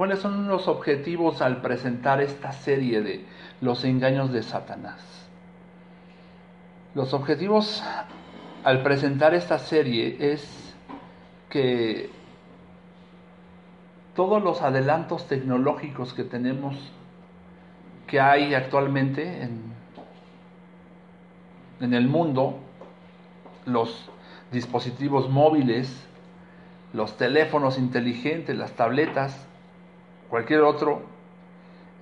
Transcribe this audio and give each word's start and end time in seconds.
¿Cuáles 0.00 0.20
son 0.20 0.48
los 0.48 0.66
objetivos 0.66 1.42
al 1.42 1.60
presentar 1.60 2.22
esta 2.22 2.52
serie 2.52 3.02
de 3.02 3.26
los 3.60 3.84
engaños 3.84 4.32
de 4.32 4.42
Satanás? 4.42 4.98
Los 6.94 7.12
objetivos 7.12 7.82
al 8.64 8.82
presentar 8.82 9.34
esta 9.34 9.58
serie 9.58 10.16
es 10.18 10.74
que 11.50 12.08
todos 14.16 14.42
los 14.42 14.62
adelantos 14.62 15.28
tecnológicos 15.28 16.14
que 16.14 16.24
tenemos, 16.24 16.76
que 18.06 18.20
hay 18.20 18.54
actualmente 18.54 19.42
en, 19.42 19.60
en 21.78 21.92
el 21.92 22.08
mundo, 22.08 22.58
los 23.66 24.08
dispositivos 24.50 25.28
móviles, 25.28 25.94
los 26.94 27.18
teléfonos 27.18 27.76
inteligentes, 27.76 28.56
las 28.56 28.72
tabletas, 28.72 29.46
cualquier 30.30 30.60
otro, 30.62 31.02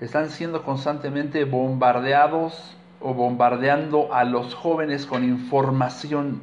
están 0.01 0.29
siendo 0.31 0.63
constantemente 0.63 1.45
bombardeados 1.45 2.77
o 3.01 3.15
bombardeando 3.15 4.13
a 4.13 4.25
los 4.25 4.55
jóvenes 4.55 5.07
con 5.07 5.25
información, 5.25 6.43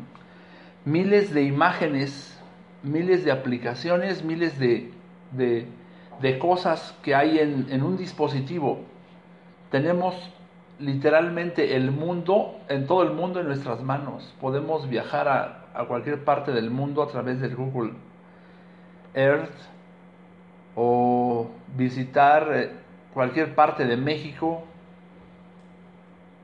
miles 0.84 1.34
de 1.34 1.44
imágenes, 1.44 2.38
miles 2.84 3.24
de 3.24 3.32
aplicaciones, 3.32 4.24
miles 4.24 4.60
de, 4.60 4.92
de, 5.32 6.40
cosas 6.40 6.98
que 7.04 7.16
hay 7.16 7.40
en, 7.40 7.68
en 7.70 7.84
un 7.84 7.98
dispositivo. 7.98 8.80
Tenemos 9.70 10.16
literalmente 10.80 11.76
el 11.76 11.92
mundo, 11.92 12.58
en 12.68 12.88
todo 12.88 13.04
el 13.04 13.12
mundo 13.12 13.40
en 13.40 13.48
nuestras 13.48 13.82
manos. 13.82 14.34
Podemos 14.42 14.90
viajar 14.90 15.28
a, 15.28 15.66
a 15.74 15.86
cualquier 15.86 16.24
parte 16.24 16.52
del 16.52 16.72
mundo 16.72 17.04
a 17.04 17.08
través 17.08 17.40
del 17.40 17.56
Google 17.56 17.94
Earth 19.14 19.75
o 20.76 21.50
visitar 21.76 22.50
eh, 22.54 22.72
cualquier 23.14 23.56
parte 23.56 23.86
de 23.86 23.98
México 23.98 24.64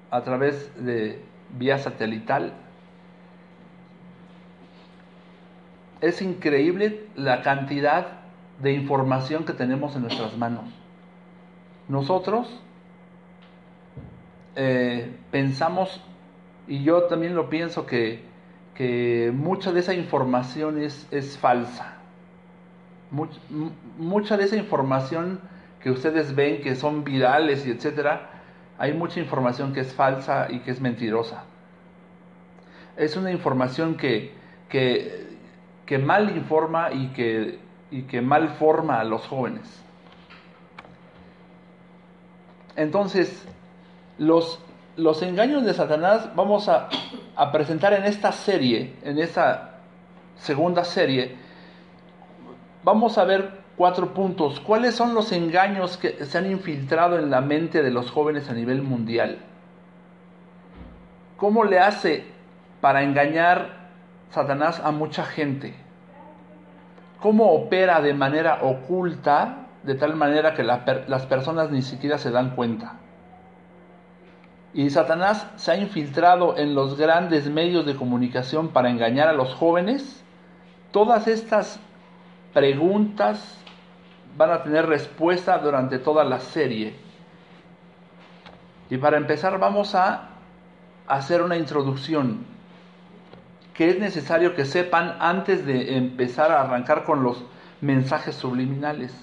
a 0.10 0.22
través 0.24 0.72
de 0.84 1.22
vía 1.58 1.78
satelital. 1.78 2.54
Es 6.00 6.22
increíble 6.22 7.08
la 7.16 7.42
cantidad 7.42 8.22
de 8.62 8.74
información 8.74 9.46
que 9.46 9.54
tenemos 9.54 9.96
en 9.96 10.04
nuestras 10.04 10.38
manos. 10.38 10.66
Nosotros 11.88 12.62
eh, 14.56 15.16
pensamos, 15.32 16.02
y 16.68 16.84
yo 16.84 17.04
también 17.04 17.36
lo 17.36 17.50
pienso, 17.50 17.86
que, 17.86 18.24
que 18.76 19.32
mucha 19.34 19.72
de 19.72 19.82
esa 19.82 19.94
información 19.94 20.82
es, 20.82 21.08
es 21.12 21.38
falsa. 21.38 21.98
Mucha 24.02 24.36
de 24.36 24.46
esa 24.46 24.56
información 24.56 25.40
que 25.80 25.92
ustedes 25.92 26.36
ven 26.36 26.62
que 26.62 26.76
son 26.76 27.04
virales 27.04 27.66
y 27.66 27.72
etcétera, 27.72 28.30
hay 28.78 28.94
mucha 28.94 29.20
información 29.20 29.74
que 29.74 29.82
es 29.82 29.94
falsa 29.94 30.48
y 30.50 30.60
que 30.60 30.72
es 30.72 30.82
mentirosa. 30.82 31.44
Es 32.98 33.16
una 33.16 33.32
información 33.32 33.96
que, 33.96 34.34
que, 34.70 35.38
que 35.86 35.98
mal 36.00 36.36
informa 36.36 36.92
y 36.92 37.10
que, 37.10 37.60
y 37.92 38.04
que 38.04 38.22
mal 38.22 38.50
forma 38.50 39.00
a 39.00 39.04
los 39.04 39.28
jóvenes. 39.28 39.84
Entonces, 42.76 43.46
los, 44.18 44.60
los 44.98 45.22
engaños 45.22 45.64
de 45.64 45.74
Satanás 45.74 46.30
vamos 46.36 46.70
a, 46.70 46.90
a, 47.36 47.52
presentar 47.52 47.94
en 47.94 48.06
esta 48.06 48.32
serie, 48.32 48.96
en 49.04 49.20
esta 49.20 49.80
segunda 50.38 50.84
serie, 50.84 51.36
vamos 52.84 53.18
a 53.18 53.26
ver 53.26 53.61
cuatro 53.76 54.14
puntos. 54.14 54.60
¿Cuáles 54.60 54.96
son 54.96 55.14
los 55.14 55.32
engaños 55.32 55.98
que 55.98 56.26
se 56.26 56.38
han 56.38 56.50
infiltrado 56.50 57.18
en 57.18 57.30
la 57.30 57.42
mente 57.42 57.82
de 57.82 57.92
los 57.92 58.12
jóvenes 58.12 58.50
a 58.50 58.54
nivel 58.54 58.82
mundial? 58.82 59.40
¿Cómo 61.38 61.64
le 61.64 61.80
hace 61.80 62.26
para 62.82 63.04
engañar 63.04 63.90
Satanás 64.30 64.80
a 64.84 64.92
mucha 64.92 65.24
gente? 65.24 65.74
¿Cómo 67.20 67.52
opera 67.52 68.02
de 68.02 68.14
manera 68.14 68.60
oculta, 68.64 69.68
de 69.84 69.96
tal 69.96 70.16
manera 70.16 70.54
que 70.54 70.64
las 70.64 71.26
personas 71.26 71.72
ni 71.72 71.82
siquiera 71.82 72.18
se 72.18 72.32
dan 72.32 72.56
cuenta? 72.56 72.98
Y 74.74 74.90
Satanás 74.90 75.48
se 75.58 75.72
ha 75.72 75.76
infiltrado 75.76 76.58
en 76.58 76.76
los 76.76 76.98
grandes 76.98 77.50
medios 77.50 77.86
de 77.86 77.96
comunicación 77.96 78.70
para 78.70 78.90
engañar 78.90 79.28
a 79.28 79.34
los 79.34 79.54
jóvenes. 79.54 80.24
Todas 80.92 81.28
estas 81.28 81.80
preguntas 82.54 83.61
van 84.38 84.52
a 84.52 84.64
tener 84.64 84.86
respuesta 84.86 85.58
durante 85.58 86.00
toda 86.00 86.24
la 86.24 86.40
serie. 86.40 86.96
Y 88.90 88.98
para 88.98 89.18
empezar 89.18 89.60
vamos 89.60 89.96
a 89.96 90.30
hacer 91.08 91.42
una 91.42 91.58
introducción 91.58 92.46
que 93.74 93.90
es 93.90 94.00
necesario 94.00 94.56
que 94.56 94.66
sepan 94.66 95.18
antes 95.20 95.66
de 95.66 95.98
empezar 95.98 96.52
a 96.52 96.62
arrancar 96.62 97.04
con 97.04 97.24
los 97.24 97.44
mensajes 97.80 98.36
subliminales. 98.36 99.14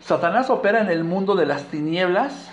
Satanás 0.00 0.50
opera 0.50 0.80
en 0.80 0.90
el 0.90 1.04
mundo 1.04 1.34
de 1.34 1.46
las 1.46 1.64
tinieblas 1.64 2.52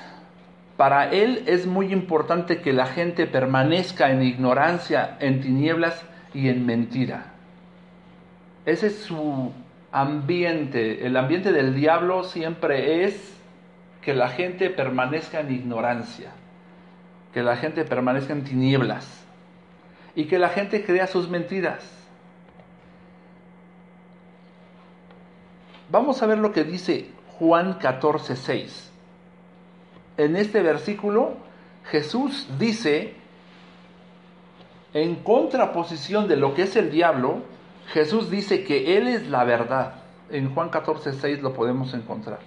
para 0.77 1.11
él 1.11 1.43
es 1.45 1.67
muy 1.67 1.93
importante 1.93 2.61
que 2.61 2.73
la 2.73 2.87
gente 2.87 3.27
permanezca 3.27 4.11
en 4.11 4.23
ignorancia, 4.23 5.17
en 5.19 5.41
tinieblas 5.41 6.03
y 6.33 6.49
en 6.49 6.65
mentira. 6.65 7.25
Ese 8.65 8.87
es 8.87 9.03
su 9.03 9.51
ambiente. 9.93 11.05
El 11.07 11.15
ambiente 11.15 11.53
del 11.53 11.73
diablo 11.73 12.25
siempre 12.25 13.05
es 13.05 13.33
que 14.01 14.13
la 14.13 14.27
gente 14.27 14.69
permanezca 14.69 15.39
en 15.39 15.53
ignorancia, 15.53 16.31
que 17.33 17.41
la 17.41 17.55
gente 17.55 17.85
permanezca 17.85 18.33
en 18.33 18.43
tinieblas 18.43 19.23
y 20.15 20.25
que 20.25 20.37
la 20.37 20.49
gente 20.49 20.83
crea 20.83 21.07
sus 21.07 21.29
mentiras. 21.29 21.89
Vamos 25.89 26.21
a 26.21 26.25
ver 26.25 26.39
lo 26.39 26.51
que 26.51 26.65
dice 26.65 27.09
Juan 27.37 27.75
14, 27.75 28.35
6 28.35 28.89
en 30.17 30.35
este 30.35 30.61
versículo 30.61 31.33
Jesús 31.85 32.47
dice, 32.59 33.15
en 34.93 35.15
contraposición 35.15 36.27
de 36.27 36.37
lo 36.37 36.53
que 36.53 36.63
es 36.63 36.75
el 36.75 36.91
diablo, 36.91 37.41
Jesús 37.87 38.29
dice 38.29 38.63
que 38.63 38.97
Él 38.97 39.07
es 39.07 39.27
la 39.27 39.43
verdad. 39.43 39.95
En 40.29 40.53
Juan 40.53 40.69
14, 40.69 41.13
6 41.13 41.41
lo 41.41 41.53
podemos 41.53 41.93
encontrar. 41.93 42.39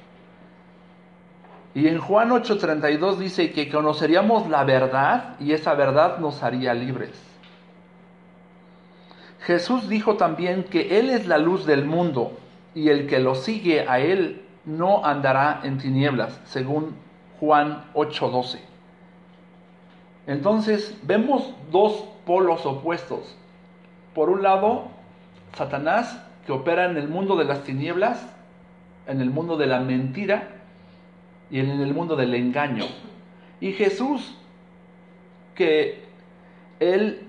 Y 1.75 1.89
en 1.89 1.99
Juan 1.99 2.31
8:32 2.31 3.19
dice 3.19 3.53
que 3.53 3.69
conoceríamos 3.69 4.49
la 4.49 4.65
verdad 4.65 5.37
y 5.39 5.53
esa 5.53 5.75
verdad 5.75 6.19
nos 6.19 6.43
haría 6.43 6.73
libres. 6.73 7.13
Jesús 9.41 9.87
dijo 9.89 10.17
también 10.17 10.65
que 10.65 10.99
Él 10.99 11.11
es 11.11 11.27
la 11.27 11.37
luz 11.37 11.67
del 11.67 11.85
mundo 11.85 12.33
y 12.75 12.89
el 12.89 13.07
que 13.07 13.21
lo 13.21 13.35
sigue 13.35 13.87
a 13.87 14.01
Él 14.01 14.43
no 14.65 15.05
andará 15.05 15.61
en 15.65 15.77
tinieblas, 15.77 16.41
según 16.47 16.97
Juan 17.41 17.85
8:12. 17.93 18.59
Entonces 20.27 20.99
vemos 21.03 21.55
dos 21.71 22.05
polos 22.25 22.65
opuestos. 22.65 23.37
Por 24.15 24.31
un 24.31 24.43
lado, 24.43 24.96
Satanás, 25.57 26.23
que 26.47 26.53
opera 26.53 26.85
en 26.87 26.97
el 26.97 27.09
mundo 27.09 27.37
de 27.37 27.45
las 27.45 27.65
tinieblas, 27.65 28.25
en 29.07 29.21
el 29.21 29.31
mundo 29.31 29.57
de 29.57 29.67
la 29.67 29.81
mentira 29.81 30.49
y 31.51 31.61
en 31.61 31.71
el 31.71 31.93
mundo 31.93 32.15
del 32.15 32.35
engaño. 32.35 32.85
Y 33.61 33.73
Jesús, 33.73 34.37
que 35.55 36.05
Él 36.79 37.27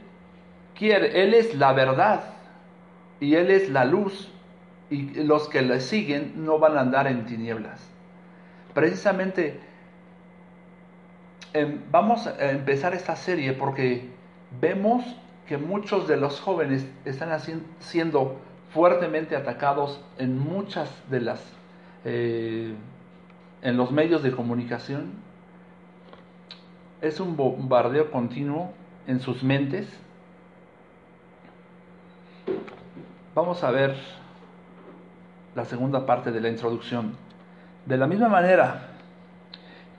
quiere, 0.76 1.24
Él 1.24 1.34
es 1.34 1.56
la 1.56 1.74
verdad 1.74 2.24
y 3.20 3.36
Él 3.36 3.50
es 3.50 3.70
la 3.70 3.86
luz 3.86 4.30
y 4.90 5.24
los 5.24 5.50
que 5.50 5.62
le 5.62 5.80
siguen 5.80 6.46
no 6.46 6.60
van 6.60 6.78
a 6.78 6.82
andar 6.82 7.08
en 7.08 7.26
tinieblas. 7.26 7.82
Precisamente 8.74 9.60
Em, 11.58 11.80
vamos 11.90 12.28
a 12.28 12.52
empezar 12.52 12.94
esta 12.94 13.16
serie 13.16 13.54
porque 13.54 14.10
vemos 14.62 15.04
que 15.48 15.58
muchos 15.58 16.08
de 16.08 16.18
los 16.18 16.40
jóvenes 16.42 16.86
están 17.06 17.38
siendo 17.80 18.38
fuertemente 18.74 19.36
atacados 19.36 20.02
en 20.18 20.38
muchas 20.38 20.90
de 21.10 21.22
las 21.22 21.42
eh, 22.04 22.74
en 23.62 23.78
los 23.78 23.92
medios 23.92 24.22
de 24.24 24.32
comunicación. 24.32 25.14
Es 27.02 27.20
un 27.20 27.36
bombardeo 27.38 28.12
continuo 28.12 28.72
en 29.08 29.20
sus 29.20 29.44
mentes. 29.44 29.88
Vamos 33.34 33.64
a 33.64 33.72
ver 33.72 33.96
la 35.56 35.66
segunda 35.66 36.06
parte 36.06 36.32
de 36.32 36.42
la 36.42 36.50
introducción. 36.50 37.16
De 37.86 37.98
la 37.98 38.08
misma 38.08 38.28
manera 38.28 38.90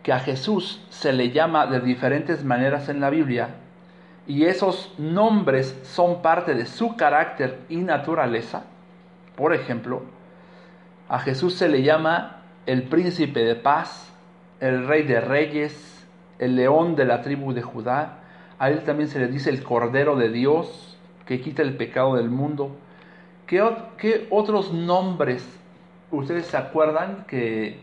que 0.02 0.12
a 0.12 0.20
Jesús 0.20 0.84
se 0.90 1.12
le 1.12 1.30
llama 1.30 1.66
de 1.66 1.80
diferentes 1.80 2.44
maneras 2.44 2.88
en 2.88 3.00
la 3.00 3.10
Biblia 3.10 3.48
y 4.28 4.44
esos 4.44 4.94
nombres 4.98 5.74
son 5.84 6.20
parte 6.20 6.54
de 6.54 6.66
su 6.66 6.96
carácter 6.96 7.60
y 7.70 7.78
naturaleza, 7.78 8.64
por 9.34 9.54
ejemplo, 9.54 10.02
A 11.08 11.20
Jesús 11.20 11.54
se 11.54 11.70
le 11.70 11.82
llama 11.82 12.42
el 12.66 12.82
príncipe 12.82 13.42
de 13.42 13.54
paz, 13.54 14.12
el 14.60 14.86
rey 14.86 15.04
de 15.04 15.22
reyes, 15.22 16.06
el 16.38 16.54
león 16.54 16.96
de 16.96 17.06
la 17.06 17.22
tribu 17.22 17.54
de 17.54 17.62
Judá. 17.62 18.18
A 18.58 18.68
él 18.68 18.84
también 18.84 19.08
se 19.08 19.18
le 19.18 19.28
dice 19.28 19.48
el 19.48 19.62
cordero 19.62 20.16
de 20.16 20.28
Dios 20.28 20.98
que 21.24 21.40
quita 21.40 21.62
el 21.62 21.78
pecado 21.78 22.16
del 22.16 22.28
mundo. 22.28 22.76
¿Qué, 23.46 24.26
otros 24.28 24.74
nombres 24.74 25.48
ustedes 26.10 26.44
se 26.44 26.58
acuerdan 26.58 27.24
que, 27.26 27.80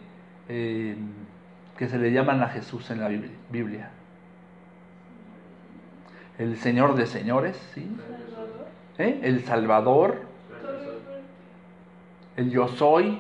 eh, 0.50 0.96
que 1.80 1.88
se 1.88 1.98
le 1.98 2.12
llaman 2.12 2.44
a 2.44 2.50
Jesús 2.50 2.92
en 2.92 3.00
la 3.00 3.10
Biblia? 3.50 3.90
El 6.38 6.58
Señor 6.58 6.96
de 6.96 7.06
señores, 7.06 7.58
¿sí? 7.74 7.88
¿Eh? 8.98 9.22
El 9.24 9.44
Salvador, 9.46 10.22
el 12.36 12.50
Yo 12.50 12.68
Soy, 12.68 13.20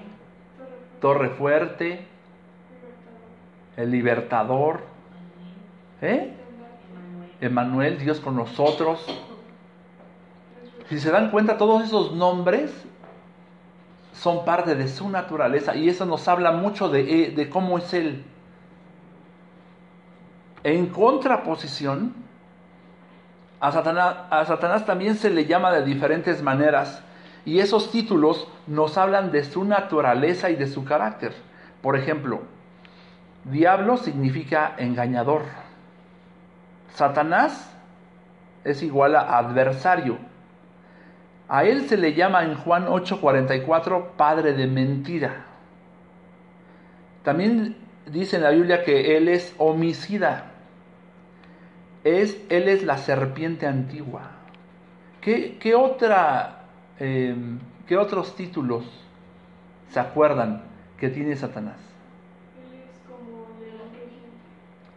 Torre 1.00 1.30
Fuerte, 1.30 2.06
el 3.78 3.92
Libertador, 3.92 4.82
¿eh? 6.02 6.34
Emanuel, 7.42 7.98
Dios 7.98 8.20
con 8.20 8.36
nosotros. 8.36 9.06
Si 10.90 11.00
se 11.00 11.12
dan 11.12 11.32
cuenta, 11.32 11.58
todos 11.58 11.84
esos 11.84 12.14
nombres 12.14 12.72
son 14.14 14.46
parte 14.46 14.76
de 14.76 14.88
su 14.88 15.10
naturaleza 15.10 15.76
y 15.76 15.90
eso 15.90 16.06
nos 16.06 16.28
habla 16.28 16.52
mucho 16.52 16.90
de, 16.90 17.32
de 17.32 17.50
cómo 17.50 17.78
es 17.78 17.94
Él. 17.94 18.24
En 20.64 20.88
contraposición, 20.88 22.14
a 23.60 23.72
Satanás, 23.72 24.86
también 24.86 25.16
se 25.16 25.30
le 25.30 25.46
llama 25.46 25.72
de 25.72 25.84
diferentes 25.84 26.42
maneras 26.42 27.02
y 27.46 27.60
esos 27.60 27.92
títulos 27.92 28.48
nos 28.68 28.98
hablan 28.98 29.32
de 29.32 29.44
su 29.44 29.64
naturaleza 29.64 30.50
y 30.50 30.56
de 30.56 30.68
su 30.68 30.84
carácter. 30.84 31.34
Por 31.82 31.96
ejemplo, 31.96 32.42
diablo 33.46 33.98
significa 33.98 34.74
engañador. 34.78 35.44
Satanás 36.94 37.72
es 38.64 38.82
igual 38.82 39.16
a 39.16 39.38
adversario. 39.38 40.18
A 41.48 41.64
él 41.64 41.88
se 41.88 41.98
le 41.98 42.14
llama 42.14 42.44
en 42.44 42.56
Juan 42.56 42.88
8:44 42.88 44.16
padre 44.18 44.54
de 44.54 44.66
mentira. 44.66 45.46
También 47.24 47.78
dice 48.08 48.38
en 48.38 48.44
la 48.44 48.50
Biblia 48.50 48.84
que 48.84 49.18
él 49.18 49.30
es 49.30 49.54
homicida. 49.60 50.52
Es, 52.06 52.42
él 52.50 52.70
es 52.70 52.84
la 52.84 52.98
serpiente 52.98 53.68
antigua. 53.68 54.32
¿Qué, 55.20 55.58
qué 55.60 55.76
otra 55.76 56.66
Em, 57.00 57.60
¿qué 57.88 57.98
otros 57.98 58.36
títulos 58.36 58.86
se 59.90 60.00
acuerdan 60.00 60.62
que 60.98 61.10
tiene 61.10 61.36
Satanás? 61.36 61.78
Él 62.58 62.80
es 62.80 63.00
como 63.06 63.48
león 63.60 63.90
rugiente. 63.92 64.30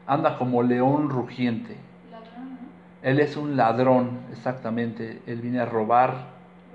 Anda 0.07 0.39
como 0.39 0.63
león 0.63 1.11
rugiente. 1.11 1.77
Ladrón, 2.11 2.59
Él 3.03 3.21
es 3.21 3.37
un 3.37 3.57
ladrón, 3.57 4.21
exactamente. 4.31 5.23
Él 5.27 5.41
viene 5.41 5.59
a 5.59 5.67
robar, 5.67 6.29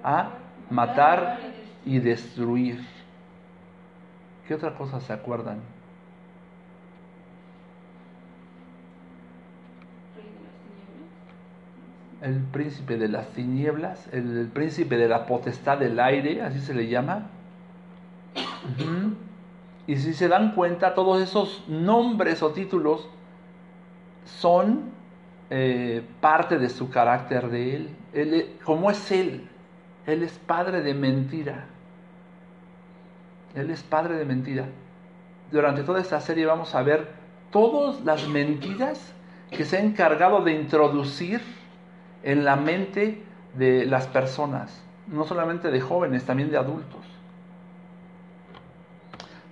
a 0.03 0.31
matar 0.69 1.39
y 1.85 1.99
destruir. 1.99 2.85
¿Qué 4.45 4.55
otra 4.55 4.75
cosa 4.75 4.99
se 4.99 5.13
acuerdan? 5.13 5.59
El 12.23 12.39
príncipe 12.39 12.97
de 12.97 13.09
las 13.09 13.27
tinieblas, 13.29 14.07
el, 14.13 14.49
príncipe 14.53 14.97
de 14.97 15.09
la 15.09 15.25
potestad 15.25 15.77
del 15.77 15.99
aire, 15.99 16.41
así 16.41 16.59
se 16.61 16.73
le 16.73 16.87
llama. 16.87 17.27
Y 19.85 19.97
si 19.97 20.13
se 20.13 20.29
dan 20.29 20.55
cuenta, 20.55 20.95
todos 20.95 21.21
esos 21.21 21.65
nombres 21.67 22.41
o 22.41 22.51
títulos 22.51 23.09
son 24.25 24.91
eh, 25.49 26.01
parte 26.21 26.57
de 26.57 26.69
su 26.69 26.89
carácter 26.89 27.49
de 27.49 27.75
él. 27.75 27.89
él. 28.13 28.55
¿Cómo 28.63 28.89
es 28.89 29.11
él? 29.11 29.49
Él 30.07 30.23
es 30.23 30.31
padre 30.39 30.81
de 30.81 30.93
mentira. 30.93 31.65
Él 33.53 33.69
es 33.69 33.83
padre 33.83 34.15
de 34.15 34.23
mentira. 34.23 34.65
Durante 35.51 35.83
toda 35.83 35.99
esta 35.99 36.21
serie 36.21 36.45
vamos 36.45 36.73
a 36.73 36.83
ver 36.83 37.09
todas 37.51 38.01
las 38.05 38.25
mentiras 38.29 39.13
que 39.51 39.65
se 39.65 39.77
ha 39.77 39.81
encargado 39.81 40.41
de 40.41 40.53
introducir 40.53 41.41
en 42.23 42.45
la 42.45 42.55
mente 42.55 43.21
de 43.55 43.85
las 43.85 44.07
personas, 44.07 44.83
no 45.07 45.25
solamente 45.25 45.69
de 45.69 45.81
jóvenes, 45.81 46.25
también 46.25 46.49
de 46.49 46.57
adultos. 46.57 47.01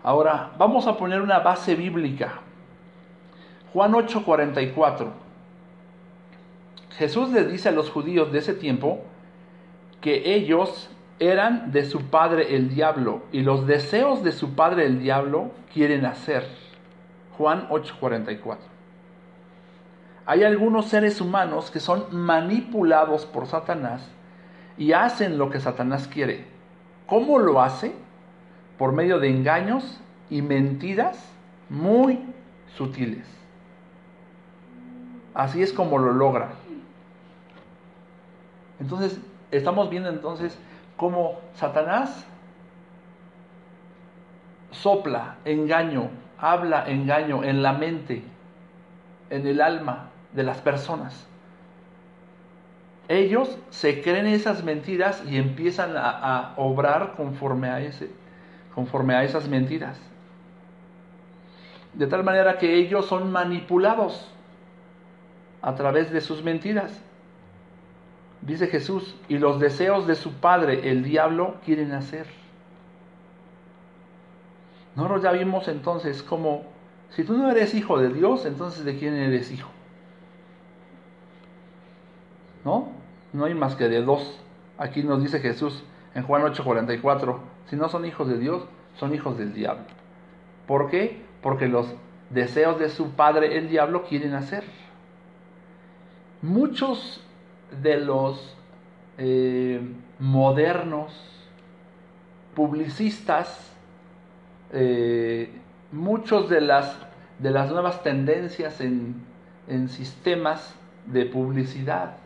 Ahora, 0.04 0.52
vamos 0.58 0.88
a 0.88 0.98
poner 0.98 1.22
una 1.22 1.40
base 1.40 1.76
bíblica. 1.76 2.40
Juan 3.74 3.94
8:44. 3.94 5.12
Jesús 6.98 7.30
le 7.30 7.46
dice 7.46 7.70
a 7.70 7.72
los 7.72 7.90
judíos 7.90 8.32
de 8.32 8.40
ese 8.40 8.54
tiempo 8.54 9.02
que 10.02 10.36
ellos 10.36 10.90
eran 11.20 11.72
de 11.72 11.86
su 11.86 12.10
padre 12.10 12.56
el 12.56 12.74
diablo 12.74 13.22
y 13.32 13.42
los 13.42 13.68
deseos 13.68 14.24
de 14.24 14.32
su 14.32 14.56
padre 14.56 14.86
el 14.88 15.00
diablo 15.00 15.52
quieren 15.72 16.06
hacer. 16.06 16.48
Juan 17.38 17.68
8:44 17.70 18.58
hay 20.26 20.44
algunos 20.44 20.86
seres 20.86 21.20
humanos 21.20 21.72
que 21.72 21.80
son 21.80 22.06
manipulados 22.12 23.26
por 23.26 23.48
Satanás 23.48 24.08
y 24.78 24.94
hacen 24.94 25.38
lo 25.38 25.50
que 25.50 25.60
Satanás 25.60 26.08
quiere. 26.08 26.46
¿Cómo 27.08 27.40
lo 27.40 27.62
hace? 27.62 27.94
Por 28.78 28.94
medio 28.94 29.20
de 29.20 29.30
engaños 29.30 30.00
y 30.30 30.42
mentiras 30.42 31.18
muy 31.70 32.20
sutiles. 32.78 33.26
Así 35.34 35.62
es 35.62 35.74
como 35.74 35.98
lo 35.98 36.14
logra. 36.14 36.52
Entonces, 38.80 39.20
estamos 39.52 39.90
viendo 39.90 40.10
entonces 40.10 40.58
cómo 40.98 41.40
Satanás 41.54 42.26
sopla 44.72 45.38
engaño, 45.46 46.10
habla 46.38 46.88
engaño 46.88 47.44
en 47.44 47.62
la 47.62 47.74
mente, 47.74 48.24
en 49.30 49.46
el 49.46 49.62
alma, 49.62 50.11
de 50.34 50.44
las 50.44 50.60
personas. 50.62 51.28
Ellos 53.08 53.58
se 53.72 54.02
creen 54.02 54.28
esas 54.28 54.64
mentiras 54.64 55.22
y 55.28 55.38
empiezan 55.38 55.98
a, 55.98 56.54
obrar 56.56 57.16
conforme 57.18 57.70
a, 57.70 57.82
ese, 57.82 58.10
conforme 58.74 59.16
a 59.16 59.24
esas 59.24 59.50
mentiras. 59.50 60.00
De 61.94 62.08
tal 62.08 62.24
manera 62.24 62.58
que 62.58 62.76
ellos 62.76 63.08
son 63.08 63.32
manipulados 63.32 64.32
a 65.62 65.76
través 65.76 66.12
de 66.12 66.22
sus 66.22 66.42
mentiras. 66.42 67.02
Dice 68.42 68.68
Jesús, 68.68 69.16
y 69.28 69.38
los 69.38 69.60
deseos 69.60 70.08
de 70.08 70.16
su 70.16 70.34
padre, 70.36 70.90
el 70.90 71.04
diablo, 71.04 71.58
quieren 71.66 71.92
hacer. 71.92 72.28
Nosotros 74.96 75.22
ya 75.22 75.32
vimos 75.32 75.68
entonces 75.68 76.24
como, 76.24 76.64
si 77.10 77.24
tú 77.24 77.38
no 77.38 77.52
eres 77.52 77.74
hijo 77.76 78.00
de 78.00 78.10
Dios, 78.10 78.46
entonces 78.46 78.84
¿de 78.84 78.98
quién 78.98 79.16
eres 79.16 79.52
hijo? 79.52 79.70
¿No? 82.64 82.90
No 83.34 83.46
hay 83.46 83.54
más 83.54 83.76
que 83.76 83.90
de 83.90 84.02
dos. 84.02 84.40
Aquí 84.78 85.04
nos 85.04 85.22
dice 85.22 85.40
Jesús 85.40 85.84
en 86.16 86.24
Juan 86.24 86.44
8:44, 86.44 87.40
si 87.68 87.76
no 87.76 87.90
son 87.90 88.06
hijos 88.06 88.28
de 88.28 88.38
Dios, 88.38 88.64
son 88.96 89.14
hijos 89.14 89.38
del 89.38 89.54
diablo. 89.54 89.86
¿Por 90.68 90.90
qué? 90.90 91.22
Porque 91.42 91.68
los 91.68 91.94
deseos 92.30 92.80
de 92.80 92.90
su 92.90 93.12
padre, 93.12 93.58
el 93.58 93.70
diablo, 93.70 94.04
quieren 94.04 94.34
hacer. 94.34 94.64
Muchos 96.42 97.24
de 97.82 98.00
los 98.00 98.56
eh, 99.18 99.82
modernos 100.20 101.14
publicistas, 102.56 103.72
eh, 104.72 105.52
muchos 105.92 106.50
de 106.50 106.62
las, 106.62 106.98
de 107.40 107.52
las 107.52 107.72
nuevas 107.72 108.04
tendencias 108.04 108.82
en, 108.82 109.16
en 109.68 109.90
sistemas 109.90 110.76
de 111.06 111.26
publicidad, 111.26 112.18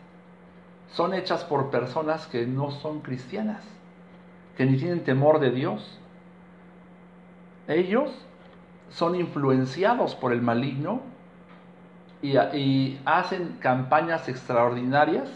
son 0.92 1.14
hechas 1.14 1.44
por 1.44 1.70
personas 1.70 2.26
que 2.26 2.46
no 2.46 2.70
son 2.70 3.00
cristianas, 3.00 3.62
que 4.56 4.66
ni 4.66 4.76
tienen 4.76 5.04
temor 5.04 5.40
de 5.40 5.50
Dios. 5.50 5.98
Ellos 7.68 8.10
son 8.90 9.14
influenciados 9.14 10.14
por 10.14 10.32
el 10.32 10.42
maligno 10.42 11.00
y, 12.22 12.98
hacen 13.04 13.58
campañas 13.60 14.28
extraordinarias 14.28 15.28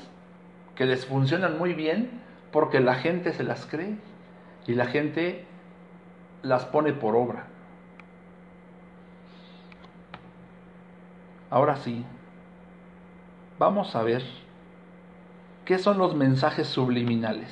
que 0.74 0.86
les 0.86 1.04
funcionan 1.06 1.58
muy 1.58 1.74
bien 1.74 2.10
porque 2.52 2.80
la 2.80 2.94
gente 2.94 3.32
se 3.32 3.44
las 3.44 3.66
cree 3.66 3.96
y 4.66 4.74
la 4.74 4.86
gente 4.86 5.44
las 6.42 6.64
pone 6.64 6.92
por 6.92 7.16
obra. 7.16 7.44
Ahora 11.50 11.76
sí, 11.76 12.04
vamos 13.58 13.94
a 13.94 14.02
ver 14.02 14.22
¿Qué 15.70 15.78
son 15.78 15.98
los 15.98 16.16
mensajes 16.16 16.66
subliminales? 16.66 17.48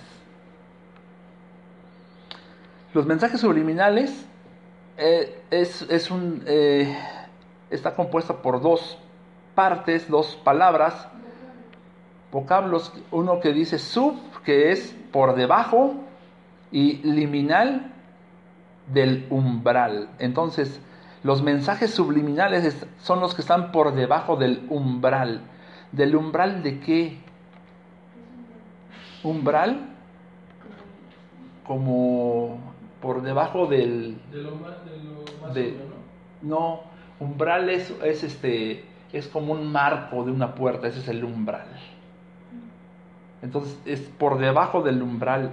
Los 2.93 3.07
mensajes 3.07 3.41
subliminales 3.41 4.27
eh, 4.97 5.41
es, 5.53 5.83
es 5.83 6.11
un, 6.11 6.43
eh, 6.45 6.99
está 7.71 7.95
compuesto 7.95 8.43
por 8.43 8.61
dos 8.61 8.99
partes, 9.55 10.11
dos 10.11 10.35
palabras, 10.43 11.07
vocablos, 12.33 12.93
uno 13.13 13.39
que 13.39 13.53
dice 13.53 13.79
sub, 13.79 14.17
que 14.45 14.73
es 14.73 14.97
por 15.13 15.37
debajo, 15.37 15.95
y 16.73 16.95
liminal 17.05 17.93
del 18.93 19.29
umbral. 19.31 20.09
Entonces, 20.19 20.81
los 21.23 21.45
mensajes 21.45 21.95
subliminales 21.95 22.65
es- 22.65 22.85
son 23.01 23.21
los 23.21 23.37
que 23.37 23.43
están 23.43 23.71
por 23.71 23.95
debajo 23.95 24.35
del 24.35 24.67
umbral. 24.71 25.43
¿Del 25.93 26.17
umbral 26.17 26.65
de 26.65 26.81
qué? 26.81 27.28
Umbral 29.23 29.81
como 31.67 32.59
por 33.01 33.23
debajo 33.23 33.67
del... 33.67 34.19
De 34.31 34.43
lo 34.43 34.53
más, 34.57 34.85
de 34.85 34.97
lo 35.03 35.25
más 35.43 35.55
De- 35.55 35.69
obvio, 35.69 35.85
¿no? 35.85 36.49
No, 36.49 36.81
umbral 37.21 37.69
es, 37.69 37.91
es, 38.03 38.23
este, 38.23 38.85
es 39.13 39.27
como 39.29 39.53
un 39.53 39.71
marco 39.73 40.25
de 40.25 40.31
una 40.33 40.55
puerta, 40.55 40.89
ese 40.89 41.01
es 41.01 41.09
el 41.09 41.25
umbral. 41.25 41.67
Entonces 43.43 43.79
es 43.85 44.01
por 44.01 44.39
debajo 44.39 44.83
del 44.83 45.03
umbral, 45.03 45.51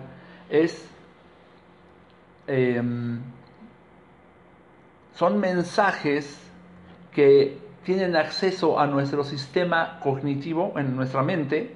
es... 0.50 0.88
em, 2.48 3.20
son 5.14 5.40
mensajes 5.40 6.40
que 7.14 7.58
tienen 7.84 8.16
acceso 8.16 8.80
a 8.80 8.88
nuestro 8.88 9.24
sistema 9.24 10.00
cognitivo 10.02 10.74
en 10.78 10.96
nuestra 10.96 11.24
mente, 11.24 11.76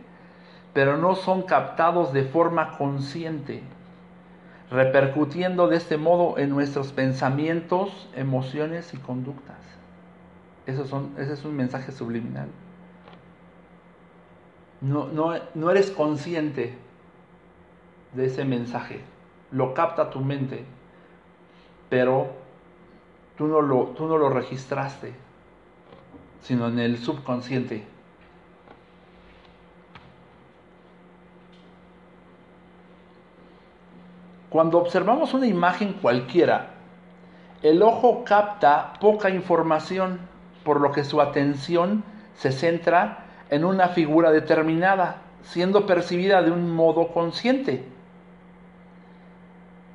pero 0.73 0.97
no 0.97 1.15
son 1.15 1.43
captados 1.43 2.13
de 2.13 2.23
forma 2.23 2.77
consciente, 2.77 3.63
repercutiendo 4.69 5.67
de 5.67 5.77
este 5.77 5.97
modo 5.97 6.37
en 6.37 6.49
nuestros 6.49 6.91
pensamientos, 6.91 8.09
emociones 8.15 8.93
y 8.93 8.97
conductas. 8.97 9.57
Son, 10.87 11.13
ese 11.17 11.33
es 11.33 11.43
un 11.45 11.55
mensaje 11.55 11.91
subliminal. 11.91 12.47
No, 14.81 15.71
eres 15.71 15.89
consciente 15.89 16.77
de 18.13 18.25
ese 18.27 18.45
mensaje, 18.45 19.01
lo 19.51 19.73
capta 19.73 20.11
tu 20.11 20.19
mente, 20.19 20.63
pero 21.89 22.27
tú 23.35 23.47
no 23.47 23.61
lo 24.17 24.29
registraste, 24.29 25.13
sino 26.41 26.67
en 26.67 26.79
el 26.79 26.97
subconsciente. 26.99 27.83
Cuando 34.49 34.79
observamos 34.79 35.33
una 35.33 35.45
imagen 35.45 35.93
cualquiera, 35.93 36.71
el 37.61 37.83
ojo 37.83 38.23
capta 38.23 38.93
poca 38.99 39.29
información, 39.29 40.19
por 40.63 40.81
lo 40.81 40.91
que 40.91 41.03
su 41.03 41.21
atención 41.21 42.03
se 42.33 42.51
centra 42.51 43.25
en 43.49 43.63
una 43.63 43.89
figura 43.89 44.31
determinada, 44.31 45.17
siendo 45.43 45.85
percibida 45.85 46.41
de 46.41 46.51
un 46.51 46.75
modo 46.75 47.09
consciente. 47.09 47.85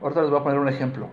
Ahorita 0.00 0.22
les 0.22 0.30
voy 0.30 0.40
a 0.40 0.44
poner 0.44 0.58
un 0.58 0.68
ejemplo. 0.68 1.08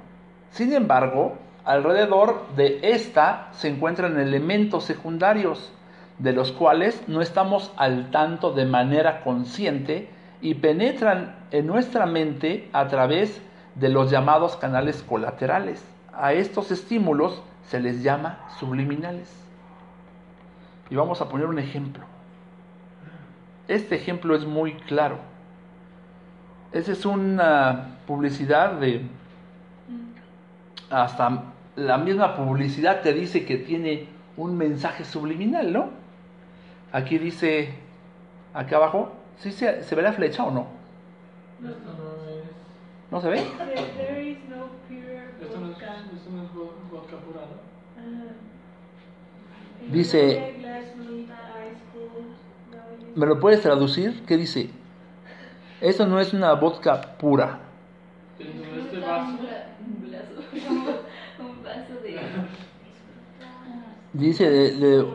Sin 0.51 0.73
embargo, 0.73 1.33
alrededor 1.63 2.47
de 2.55 2.79
esta 2.83 3.47
se 3.53 3.69
encuentran 3.69 4.19
elementos 4.19 4.83
secundarios, 4.83 5.71
de 6.19 6.33
los 6.33 6.51
cuales 6.51 7.01
no 7.07 7.21
estamos 7.21 7.71
al 7.77 8.11
tanto 8.11 8.51
de 8.51 8.65
manera 8.65 9.23
consciente 9.23 10.09
y 10.41 10.55
penetran 10.55 11.35
en 11.51 11.67
nuestra 11.67 12.05
mente 12.05 12.69
a 12.73 12.87
través 12.87 13.41
de 13.75 13.89
los 13.89 14.09
llamados 14.09 14.57
canales 14.57 15.03
colaterales. 15.03 15.83
A 16.13 16.33
estos 16.33 16.71
estímulos 16.71 17.41
se 17.67 17.79
les 17.79 18.03
llama 18.03 18.39
subliminales. 18.59 19.31
Y 20.89 20.95
vamos 20.95 21.21
a 21.21 21.29
poner 21.29 21.47
un 21.47 21.59
ejemplo. 21.59 22.03
Este 23.67 23.95
ejemplo 23.95 24.35
es 24.35 24.45
muy 24.45 24.73
claro. 24.73 25.19
Esa 26.71 26.91
es 26.91 27.05
una 27.05 27.97
publicidad 28.07 28.73
de... 28.73 29.05
Hasta 30.89 31.43
la 31.75 31.97
misma 31.97 32.35
publicidad 32.35 33.01
te 33.01 33.13
dice 33.13 33.45
que 33.45 33.57
tiene 33.57 34.07
un 34.35 34.57
mensaje 34.57 35.05
subliminal, 35.05 35.71
¿no? 35.71 35.89
Aquí 36.91 37.17
dice, 37.17 37.73
acá 38.53 38.75
abajo, 38.75 39.13
¿sí 39.37 39.51
se, 39.51 39.83
se 39.83 39.95
ve 39.95 40.01
la 40.01 40.13
flecha 40.13 40.43
o 40.43 40.51
no? 40.51 40.67
Esto 41.63 41.69
no 41.69 42.29
es. 42.29 42.43
¿No 43.11 43.21
se 43.21 43.29
ve? 43.29 43.37
There, 43.41 43.75
there 43.97 44.29
is 44.29 44.37
no 44.49 44.67
pure 44.87 45.21
Esto 45.41 45.59
no 45.59 45.67
es, 45.67 45.73
vodka. 45.73 45.95
esto 46.15 46.29
no 46.31 46.43
es 46.43 46.49
vo- 46.51 46.71
vodka 46.91 47.17
pura, 47.17 47.41
¿no? 47.41 47.57
Ajá. 48.01 48.33
Dice- 49.91 50.55
¿Me 53.15 53.25
lo 53.25 53.39
puedes 53.39 53.61
traducir? 53.61 54.23
¿Qué 54.25 54.37
dice? 54.37 54.69
Eso 55.81 56.05
no 56.07 56.19
es 56.19 56.33
una 56.33 56.53
vodka 56.53 57.17
pura. 57.17 57.59
Este 58.39 58.99
vaso. 58.99 59.31
Un 59.31 60.11
vaso. 60.11 60.41
Un 61.39 61.63
vaso 61.63 61.93
de. 62.03 62.19
Dice 64.13 64.49
de, 64.49 64.71
de 64.75 65.05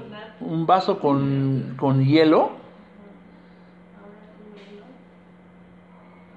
un 0.41 0.67
vaso 0.67 0.99
con, 1.01 1.75
con 1.79 2.03
hielo. 2.05 2.51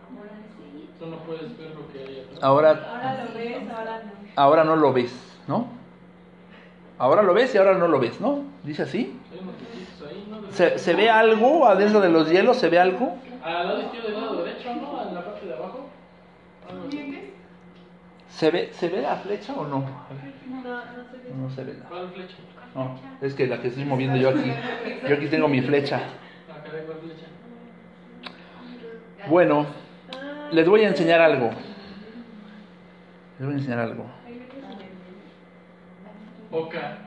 Ahora 0.09 0.31
sí. 0.57 0.89
Tú 0.99 1.05
no 1.07 1.17
puedes 1.19 1.57
ver 1.57 1.69
lo 1.75 1.87
que 1.91 1.99
hay 1.99 2.19
atrás. 2.19 2.28
Ahora, 2.41 2.69
Ahora 2.71 3.23
lo 3.25 3.33
ves, 3.33 3.57
ahora 3.71 4.01
no. 4.03 4.11
ahora 4.35 4.63
no 4.63 4.75
lo 4.75 4.93
ves, 4.93 5.37
¿no? 5.47 5.67
Ahora 6.97 7.21
lo 7.23 7.33
ves 7.33 7.53
y 7.55 7.57
ahora 7.57 7.73
no 7.75 7.87
lo 7.87 7.99
ves, 7.99 8.19
¿no? 8.19 8.43
Dice 8.63 8.83
así. 8.83 9.17
¿Se, 10.51 10.77
se 10.79 10.93
ve 10.93 11.09
algo 11.09 11.65
adentro 11.67 12.01
de 12.01 12.09
los 12.09 12.29
hielos? 12.29 12.57
¿Se 12.57 12.69
ve 12.69 12.79
algo? 12.79 13.17
Al 13.43 13.67
lado 13.67 13.81
izquierdo 13.81 14.09
y 14.09 14.15
al 14.15 14.21
lado 14.21 14.43
derecho, 14.43 14.69
¿no? 14.75 15.07
En 15.07 15.15
la 15.15 15.23
parte 15.25 15.45
de 15.45 15.53
abajo. 15.53 15.87
¿Se 18.29 18.51
ve, 18.51 18.69
¿se 18.73 18.87
ve 18.89 19.01
la 19.01 19.15
flecha 19.17 19.53
o 19.53 19.65
no? 19.65 19.79
No, 19.79 21.43
no 21.43 21.49
se 21.49 21.63
ve. 21.63 21.73
No. 21.73 21.89
¿Cuál 21.89 22.09
flecha? 22.13 22.35
No, 22.75 22.99
es 23.21 23.33
que 23.33 23.47
la 23.47 23.61
que 23.61 23.67
estoy 23.69 23.83
moviendo 23.85 24.17
yo 24.17 24.29
aquí. 24.29 24.53
Yo 25.07 25.15
aquí 25.15 25.27
tengo 25.27 25.47
mi 25.47 25.61
flecha. 25.61 26.01
Bueno, 29.27 29.65
les 30.51 30.67
voy 30.67 30.83
a 30.85 30.87
enseñar 30.89 31.21
algo. 31.21 31.49
Les 33.39 33.47
voy 33.47 33.55
a 33.55 33.57
enseñar 33.57 33.79
algo. 33.79 34.05
Boca. 36.51 36.97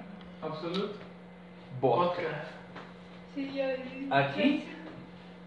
Absolute. 0.40 0.94
Vi. 3.36 4.08
Aquí 4.10 4.64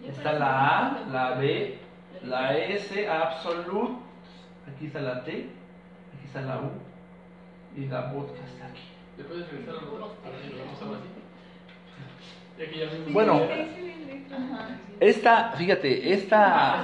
está 0.07 0.33
la 0.33 0.77
A, 0.77 0.99
la 1.11 1.31
B, 1.31 1.79
la 2.23 2.55
S, 2.57 3.09
absolute. 3.09 3.95
Aquí 4.67 4.87
está 4.87 5.01
la 5.01 5.23
T, 5.23 5.31
aquí 5.31 6.25
está 6.25 6.41
la 6.41 6.57
U 6.57 6.71
y 7.75 7.87
la 7.87 8.01
vodka 8.11 8.41
está 8.45 8.67
aquí. 8.67 8.81
Bueno. 13.11 13.41
Esta, 14.99 15.51
fíjate, 15.51 16.01
Ah, 16.31 16.83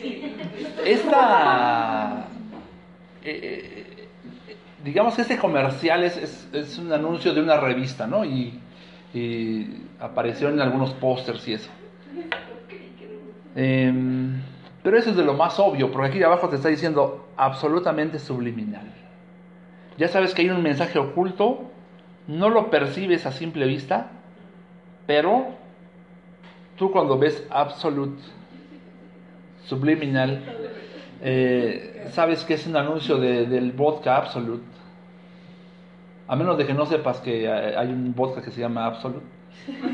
sí. 0.00 0.36
esta, 0.84 2.23
eh, 3.24 4.06
eh, 4.48 4.56
digamos 4.84 5.14
que 5.14 5.22
este 5.22 5.38
comercial 5.38 6.04
es, 6.04 6.46
es, 6.52 6.78
un 6.78 6.92
anuncio 6.92 7.32
de 7.32 7.40
una 7.40 7.56
revista, 7.56 8.06
¿no? 8.06 8.24
Y, 8.24 8.60
apareció 10.00 10.48
en 10.48 10.60
algunos 10.60 10.90
pósters 10.94 11.46
y 11.46 11.52
eso. 11.52 11.70
Em, 13.54 14.42
pero 14.82 14.98
eso 14.98 15.10
es 15.10 15.16
de 15.16 15.24
lo 15.24 15.34
más 15.34 15.58
obvio, 15.60 15.92
porque 15.92 16.08
aquí 16.08 16.22
abajo 16.22 16.48
te 16.48 16.56
está 16.56 16.68
diciendo 16.68 17.28
absolutamente 17.36 18.18
subliminal. 18.18 18.92
Ya 19.96 20.08
sabes 20.08 20.34
que 20.34 20.42
hay 20.42 20.50
un 20.50 20.62
mensaje 20.62 20.98
oculto, 20.98 21.70
no 22.26 22.50
lo 22.50 22.70
percibes 22.70 23.24
a 23.24 23.30
simple 23.30 23.66
vista, 23.66 24.10
pero 25.06 25.46
tú 26.76 26.90
cuando 26.90 27.16
ves 27.16 27.46
absolute 27.50 28.20
subliminal, 29.66 30.42
eh, 31.26 32.08
sabes 32.12 32.44
que 32.44 32.54
es 32.54 32.66
un 32.66 32.76
anuncio 32.76 33.16
de- 33.18 33.46
del 33.46 33.72
vodka 33.72 34.16
absolute. 34.16 34.62
A 36.28 36.36
menos 36.36 36.56
de 36.58 36.66
que 36.66 36.74
no 36.74 36.86
sepas 36.86 37.20
que 37.20 37.48
hay 37.50 37.88
un 37.88 38.14
vodka 38.14 38.42
que 38.42 38.50
se 38.50 38.60
llama 38.60 38.86
absolute. 38.86 39.24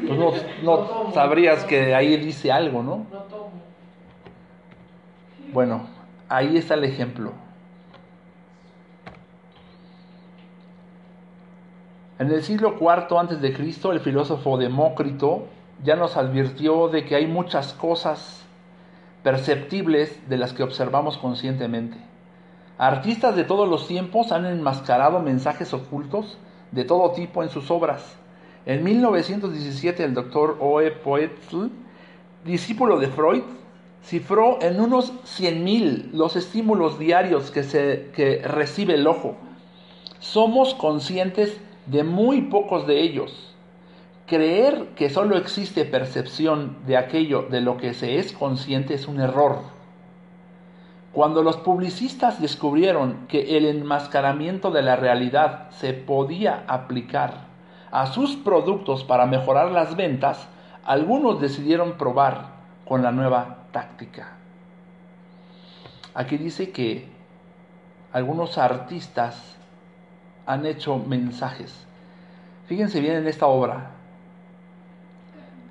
Pues 0.06 0.18
no, 0.18 0.32
no 0.64 1.10
sabrías 1.14 1.64
que 1.64 1.94
ahí 1.94 2.16
dice 2.16 2.50
algo, 2.50 2.82
¿no? 2.82 3.06
No 3.12 3.18
tomo. 3.28 3.50
Bueno, 5.52 5.86
ahí 6.28 6.56
está 6.56 6.74
el 6.74 6.84
ejemplo. 6.84 7.32
En 12.18 12.30
el 12.30 12.42
siglo 12.42 12.76
IV 12.78 13.18
antes 13.18 13.40
de 13.40 13.52
Cristo, 13.52 13.92
el 13.92 14.00
filósofo 14.00 14.58
Demócrito 14.58 15.46
ya 15.82 15.96
nos 15.96 16.16
advirtió 16.16 16.88
de 16.88 17.04
que 17.04 17.14
hay 17.16 17.26
muchas 17.26 17.72
cosas 17.72 18.44
perceptibles 19.22 20.28
de 20.28 20.38
las 20.38 20.52
que 20.52 20.62
observamos 20.62 21.18
conscientemente. 21.18 21.96
Artistas 22.78 23.36
de 23.36 23.44
todos 23.44 23.68
los 23.68 23.86
tiempos 23.86 24.32
han 24.32 24.46
enmascarado 24.46 25.20
mensajes 25.20 25.74
ocultos 25.74 26.38
de 26.72 26.84
todo 26.84 27.12
tipo 27.12 27.42
en 27.42 27.50
sus 27.50 27.70
obras. 27.70 28.16
En 28.64 28.82
1917 28.84 30.04
el 30.04 30.14
doctor 30.14 30.56
O.E. 30.60 30.90
Poetl, 30.90 31.66
discípulo 32.44 32.98
de 32.98 33.08
Freud, 33.08 33.42
cifró 34.02 34.62
en 34.62 34.80
unos 34.80 35.12
100.000 35.24 36.12
los 36.12 36.36
estímulos 36.36 36.98
diarios 36.98 37.50
que, 37.50 37.62
se, 37.62 38.10
que 38.14 38.42
recibe 38.42 38.94
el 38.94 39.06
ojo. 39.06 39.36
Somos 40.18 40.74
conscientes 40.74 41.60
de 41.86 42.04
muy 42.04 42.42
pocos 42.42 42.86
de 42.86 43.02
ellos. 43.02 43.49
Creer 44.30 44.90
que 44.94 45.10
solo 45.10 45.36
existe 45.36 45.84
percepción 45.84 46.86
de 46.86 46.96
aquello 46.96 47.48
de 47.50 47.60
lo 47.60 47.76
que 47.78 47.94
se 47.94 48.20
es 48.20 48.32
consciente 48.32 48.94
es 48.94 49.08
un 49.08 49.18
error. 49.18 49.58
Cuando 51.12 51.42
los 51.42 51.56
publicistas 51.56 52.40
descubrieron 52.40 53.26
que 53.26 53.56
el 53.56 53.66
enmascaramiento 53.66 54.70
de 54.70 54.82
la 54.82 54.94
realidad 54.94 55.68
se 55.70 55.94
podía 55.94 56.62
aplicar 56.68 57.48
a 57.90 58.06
sus 58.06 58.36
productos 58.36 59.02
para 59.02 59.26
mejorar 59.26 59.72
las 59.72 59.96
ventas, 59.96 60.48
algunos 60.84 61.40
decidieron 61.40 61.98
probar 61.98 62.52
con 62.84 63.02
la 63.02 63.10
nueva 63.10 63.64
táctica. 63.72 64.36
Aquí 66.14 66.36
dice 66.36 66.70
que 66.70 67.08
algunos 68.12 68.58
artistas 68.58 69.56
han 70.46 70.66
hecho 70.66 70.98
mensajes. 70.98 71.84
Fíjense 72.66 73.00
bien 73.00 73.16
en 73.16 73.26
esta 73.26 73.48
obra. 73.48 73.96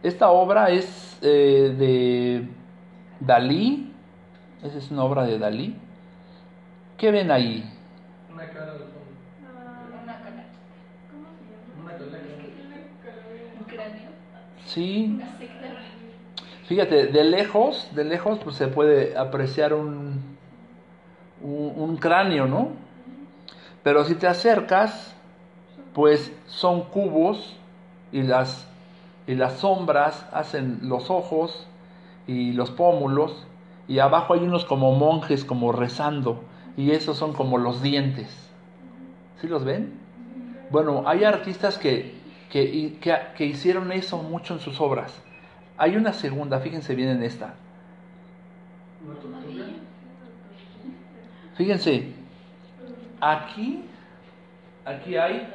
Esta 0.01 0.29
obra 0.29 0.69
es 0.69 1.17
eh, 1.21 1.75
de 1.77 2.47
Dalí. 3.19 3.93
Esa 4.63 4.77
es 4.77 4.91
una 4.91 5.03
obra 5.03 5.23
de 5.23 5.37
Dalí. 5.37 5.75
¿Qué 6.97 7.11
ven 7.11 7.31
ahí? 7.31 7.69
Una 8.31 8.49
cara 8.49 8.73
de 8.73 8.79
fondo. 8.79 8.91
Una 10.03 10.19
cara. 10.19 10.45
¿Cómo 11.11 11.25
se 11.37 11.43
llama? 11.49 11.83
Una 11.83 11.93
cara. 11.95 12.07
Un 13.57 13.63
cráneo. 13.65 14.09
Sí. 14.65 15.13
Una 15.15 15.37
secta. 15.37 15.67
Fíjate, 16.67 17.07
de 17.07 17.23
lejos, 17.23 17.89
de 17.95 18.03
lejos 18.03 18.39
pues 18.43 18.55
se 18.55 18.67
puede 18.67 19.17
apreciar 19.17 19.73
un, 19.73 20.37
un, 21.41 21.73
un 21.75 21.97
cráneo, 21.97 22.45
¿no? 22.45 22.73
Pero 23.81 24.05
si 24.05 24.13
te 24.13 24.27
acercas, 24.27 25.15
pues 25.93 26.31
son 26.45 26.83
cubos 26.83 27.57
y 28.11 28.21
las, 28.21 28.68
y 29.29 29.35
las 29.35 29.59
sombras 29.59 30.25
hacen 30.33 30.79
los 30.81 31.11
ojos 31.11 31.67
y 32.25 32.51
los 32.53 32.71
pómulos 32.71 33.45
y 33.87 33.99
abajo 33.99 34.33
hay 34.33 34.39
unos 34.39 34.65
como 34.65 34.95
monjes 34.95 35.45
como 35.45 35.71
rezando 35.71 36.41
y 36.75 36.91
esos 36.91 37.17
son 37.17 37.33
como 37.33 37.59
los 37.59 37.83
dientes. 37.83 38.27
¿Sí 39.39 39.47
los 39.47 39.63
ven? 39.63 39.93
Bueno, 40.71 41.03
hay 41.05 41.25
artistas 41.25 41.77
que, 41.77 42.15
que, 42.49 42.97
que, 43.37 43.45
hicieron 43.45 43.91
eso 43.91 44.17
mucho 44.17 44.55
en 44.55 44.61
sus 44.61 44.81
obras. 44.81 45.21
Hay 45.77 45.95
una 45.95 46.13
segunda, 46.13 46.59
fíjense 46.59 46.95
bien 46.95 47.09
en 47.09 47.21
esta. 47.21 47.53
Fíjense, 51.55 52.13
aquí, 53.21 53.85
aquí 54.85 55.17
hay. 55.17 55.53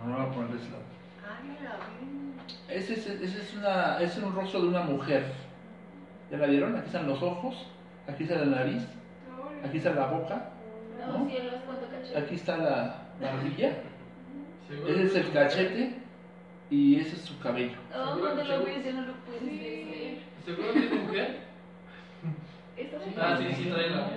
Perdón, 0.00 0.10
no 0.10 0.16
voy 0.16 0.26
a 0.26 0.30
poner 0.30 0.50
de 0.50 0.56
ese 0.58 0.70
lado. 0.70 0.82
Ah. 1.24 1.38
Ese, 2.68 2.92
es- 2.94 3.06
ese 3.06 3.40
es, 3.40 3.54
una, 3.56 3.96
ese 4.00 4.18
es 4.18 4.24
un 4.24 4.34
rostro 4.34 4.62
de 4.62 4.68
una 4.68 4.82
mujer. 4.82 5.24
¿Ya 6.30 6.36
la 6.38 6.46
vieron? 6.46 6.76
Aquí 6.76 6.86
están 6.86 7.06
los 7.06 7.22
ojos, 7.22 7.66
aquí 8.06 8.24
está 8.24 8.36
la 8.36 8.44
nariz, 8.56 8.82
aquí 9.64 9.78
está 9.78 9.94
la 9.94 10.06
boca, 10.06 10.50
No, 11.06 11.26
aquí 12.18 12.34
está 12.34 12.56
la 12.58 12.96
barbilla, 13.20 13.72
ese 14.86 15.02
es 15.04 15.14
el 15.16 15.32
cachete 15.32 15.94
y 16.70 16.96
ese 17.00 17.16
es 17.16 17.22
su 17.22 17.38
cabello. 17.38 17.78
No, 17.90 18.18
cuando 18.20 18.44
lo 18.44 18.64
ves 18.64 18.84
ya 18.84 18.92
no 18.92 19.02
lo 19.06 19.14
puedes 19.24 19.42
ver. 19.44 20.18
¿Seguro 20.44 20.72
que 20.74 20.84
es 20.84 20.92
mujer? 21.02 21.38
Esta 22.76 22.96
Ah, 23.34 23.38
sí, 23.38 23.46
sí, 23.54 23.70
trae 23.70 23.90
la. 23.90 24.08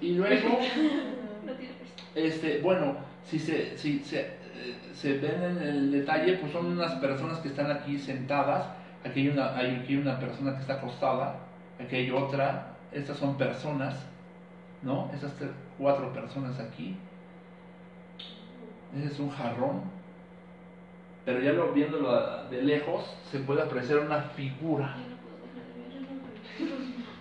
Y 0.00 0.14
luego 0.14 0.58
No. 1.46 1.52
Este, 2.14 2.60
bueno, 2.60 2.96
si 3.24 3.38
se, 3.38 3.76
si 3.76 3.98
se, 4.00 4.36
se 4.94 5.18
ven 5.18 5.42
en 5.42 5.58
el 5.62 5.92
detalle, 5.92 6.34
pues 6.38 6.52
son 6.52 6.66
unas 6.66 6.92
personas 6.96 7.38
que 7.38 7.48
están 7.48 7.70
aquí 7.70 7.98
sentadas. 7.98 8.66
Aquí 9.04 9.20
hay 9.20 9.28
una, 9.28 9.56
hay 9.56 9.76
aquí 9.82 9.96
una 9.96 10.18
persona 10.20 10.54
que 10.54 10.60
está 10.60 10.74
acostada, 10.74 11.36
aquí 11.84 11.96
hay 11.96 12.10
otra. 12.10 12.68
Estas 12.92 13.16
son 13.16 13.36
personas, 13.36 13.96
¿no? 14.82 15.10
Estas 15.14 15.32
tres- 15.34 15.50
cuatro 15.78 16.12
personas 16.12 16.58
aquí. 16.60 16.96
Ese 18.96 19.06
es 19.06 19.18
un 19.18 19.30
jarrón. 19.30 19.80
Pero 21.24 21.40
ya 21.40 21.52
lo, 21.52 21.72
viéndolo 21.72 22.44
de 22.48 22.62
lejos, 22.62 23.04
se 23.30 23.38
puede 23.38 23.62
apreciar 23.62 24.00
una 24.00 24.20
figura. 24.20 24.94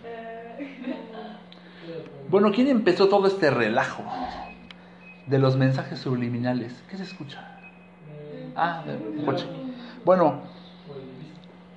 Eh, 0.04 0.84
Bueno, 2.30 2.52
¿quién 2.52 2.68
empezó 2.68 3.08
todo 3.10 3.28
este 3.28 3.50
relajo 3.50 4.04
de 5.32 5.40
los 5.40 5.58
mensajes 5.58 6.00
subliminales? 6.00 6.74
¿Qué 6.90 6.98
se 6.98 7.04
escucha? 7.04 7.40
Ah, 8.56 8.84
coche. 9.26 9.46
Bueno, 10.06 10.42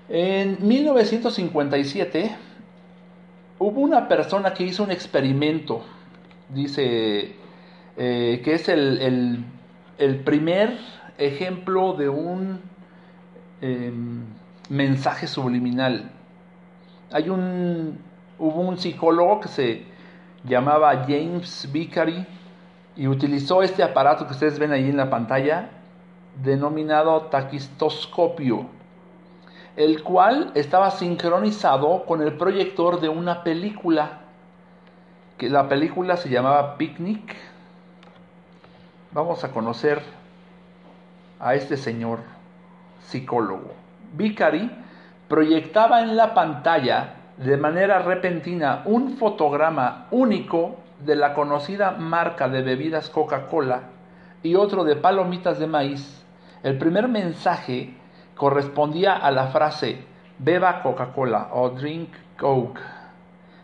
en 0.08 0.58
1957 0.66 2.36
hubo 3.58 3.80
una 3.80 4.08
persona 4.08 4.54
que 4.54 4.64
hizo 4.64 4.82
un 4.82 4.90
experimento, 4.90 5.84
dice 6.48 7.36
eh, 7.96 8.40
que 8.44 8.54
es 8.54 8.68
el, 8.68 8.98
el- 9.00 9.44
el 9.98 10.16
primer 10.24 10.76
ejemplo 11.18 11.94
de 11.94 12.08
un 12.08 12.60
em, 13.60 14.24
mensaje 14.68 15.26
subliminal. 15.26 16.10
Hay 17.12 17.28
un, 17.28 17.98
hubo 18.38 18.60
un 18.60 18.78
psicólogo 18.78 19.40
que 19.40 19.48
se 19.48 19.82
llamaba 20.44 21.04
James 21.06 21.68
Vicary 21.72 22.26
y 22.96 23.08
utilizó 23.08 23.62
este 23.62 23.82
aparato 23.82 24.26
que 24.26 24.32
ustedes 24.32 24.58
ven 24.58 24.72
ahí 24.72 24.88
en 24.88 24.96
la 24.96 25.10
pantalla, 25.10 25.70
denominado 26.42 27.22
taquistoscopio, 27.22 28.66
el 29.76 30.02
cual 30.02 30.52
estaba 30.54 30.90
sincronizado 30.90 32.04
con 32.04 32.22
el 32.22 32.36
proyector 32.36 33.00
de 33.00 33.08
una 33.08 33.42
película, 33.42 34.20
que 35.38 35.48
la 35.48 35.68
película 35.68 36.16
se 36.16 36.28
llamaba 36.28 36.76
Picnic. 36.76 37.34
Vamos 39.10 39.42
a 39.42 39.50
conocer 39.50 40.00
a 41.40 41.54
este 41.54 41.76
señor 41.76 42.20
psicólogo. 43.00 43.72
Vicary 44.12 44.70
proyectaba 45.28 46.02
en 46.02 46.16
la 46.16 46.34
pantalla 46.34 47.16
de 47.36 47.56
manera 47.56 47.98
repentina 47.98 48.82
un 48.84 49.16
fotograma 49.16 50.06
único 50.12 50.76
de 51.04 51.16
la 51.16 51.34
conocida 51.34 51.92
marca 51.92 52.48
de 52.48 52.62
bebidas 52.62 53.10
Coca-Cola 53.10 53.82
y 54.42 54.54
otro 54.54 54.84
de 54.84 54.96
palomitas 54.96 55.58
de 55.58 55.66
maíz. 55.66 56.24
El 56.62 56.78
primer 56.78 57.08
mensaje 57.08 57.94
correspondía 58.36 59.14
a 59.14 59.30
la 59.30 59.48
frase 59.48 60.04
beba 60.38 60.82
Coca-Cola 60.82 61.50
o 61.52 61.70
drink 61.70 62.10
Coke. 62.38 62.80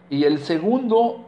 Y 0.09 0.24
el 0.24 0.38
segundo 0.38 1.26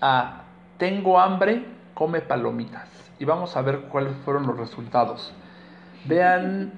a 0.00 0.42
tengo 0.78 1.18
hambre, 1.18 1.64
come 1.94 2.20
palomitas. 2.20 2.88
Y 3.18 3.24
vamos 3.24 3.56
a 3.56 3.62
ver 3.62 3.82
cuáles 3.82 4.14
fueron 4.24 4.46
los 4.46 4.58
resultados. 4.58 5.32
Vean, 6.04 6.72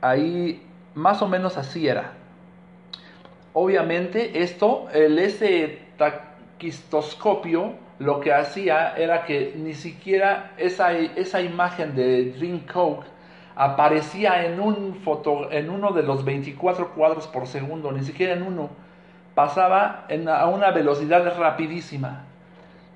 ahí 0.00 0.66
más 0.94 1.20
o 1.22 1.28
menos 1.28 1.56
así 1.56 1.88
era. 1.88 2.12
Obviamente 3.52 4.42
esto, 4.42 4.88
el 4.92 5.18
ese 5.18 5.86
taquistoscopio, 6.56 7.74
lo 7.98 8.20
que 8.20 8.32
hacía 8.32 8.94
era 8.96 9.24
que 9.24 9.54
ni 9.56 9.74
siquiera 9.74 10.52
esa, 10.56 10.92
esa 10.92 11.40
imagen 11.40 11.94
de 11.94 12.32
Drink 12.32 12.70
Coke 12.70 13.06
aparecía 13.54 14.44
en, 14.44 14.60
un 14.60 14.96
foto, 14.96 15.50
en 15.50 15.70
uno 15.70 15.92
de 15.92 16.02
los 16.02 16.24
24 16.24 16.94
cuadros 16.94 17.26
por 17.26 17.46
segundo, 17.46 17.92
ni 17.92 18.04
siquiera 18.04 18.34
en 18.34 18.42
uno. 18.42 18.70
Pasaba 19.34 20.04
en, 20.08 20.28
a 20.28 20.46
una 20.46 20.70
velocidad 20.70 21.38
rapidísima. 21.38 22.24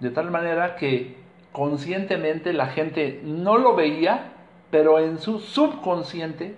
De 0.00 0.10
tal 0.10 0.30
manera 0.30 0.76
que 0.76 1.16
conscientemente 1.52 2.52
la 2.52 2.66
gente 2.66 3.20
no 3.24 3.58
lo 3.58 3.74
veía, 3.74 4.32
pero 4.70 4.98
en 4.98 5.18
su 5.18 5.40
subconsciente 5.40 6.54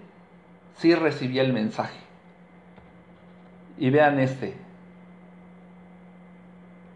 sí 0.75 0.95
recibía 0.95 1.43
el 1.43 1.53
mensaje. 1.53 1.99
Y 3.79 3.91
vean 3.91 4.19
este. 4.19 4.62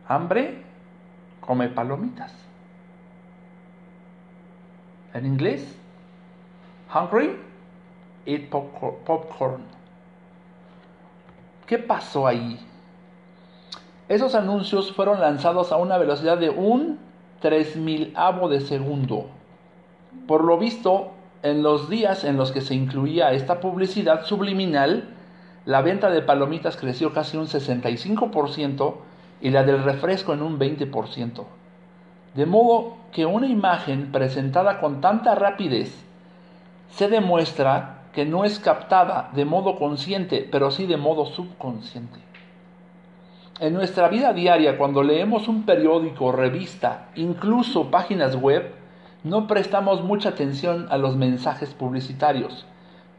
Hambre, 0.09 0.63
come 1.41 1.69
palomitas. 1.69 2.33
En 5.15 5.27
inglés, 5.27 5.77
hungry, 6.95 7.37
eat 8.27 8.49
popcorn. 8.49 9.63
¿Qué 11.67 11.79
pasó 11.79 12.27
ahí? 12.27 12.61
Esos 14.09 14.37
anuncios 14.37 14.93
fueron 14.93 15.21
lanzados 15.21 15.73
a 15.73 15.77
una 15.77 15.99
velocidad 15.99 16.39
de 16.39 16.51
un 16.51 17.01
3000 17.41 18.15
de 18.49 18.61
segundo. 18.61 19.27
Por 20.29 20.45
lo 20.45 20.59
visto, 20.59 21.13
en 21.43 21.63
los 21.63 21.91
días 21.91 22.23
en 22.23 22.37
los 22.37 22.53
que 22.53 22.61
se 22.61 22.75
incluía 22.75 23.33
esta 23.33 23.59
publicidad 23.59 24.25
subliminal, 24.25 25.09
la 25.65 25.83
venta 25.83 26.11
de 26.11 26.23
palomitas 26.23 26.77
creció 26.77 27.13
casi 27.13 27.37
un 27.37 27.47
65% 27.47 28.95
y 29.41 29.51
la 29.51 29.65
del 29.65 29.83
refresco 29.83 30.33
en 30.33 30.43
un 30.43 30.59
20%. 30.59 31.45
De 32.35 32.47
modo 32.47 32.97
que 33.13 33.27
una 33.27 33.47
imagen 33.47 34.13
presentada 34.13 34.81
con 34.81 35.01
tanta 35.01 35.35
rapidez 35.35 36.05
se 36.91 37.09
demuestra 37.09 37.97
que 38.13 38.25
no 38.25 38.45
es 38.45 38.59
captada 38.59 39.31
de 39.35 39.45
modo 39.45 39.77
consciente, 39.77 40.49
pero 40.51 40.71
sí 40.71 40.87
de 40.87 40.97
modo 40.97 41.27
subconsciente. 41.27 42.19
En 43.59 43.73
nuestra 43.73 44.09
vida 44.09 44.33
diaria, 44.33 44.77
cuando 44.77 45.03
leemos 45.03 45.49
un 45.49 45.65
periódico, 45.65 46.31
revista, 46.31 47.09
incluso 47.15 47.91
páginas 47.91 48.37
web, 48.37 48.75
no 49.25 49.47
prestamos 49.47 50.05
mucha 50.05 50.31
atención 50.31 50.87
a 50.91 50.99
los 50.99 51.17
mensajes 51.17 51.73
publicitarios, 51.73 52.67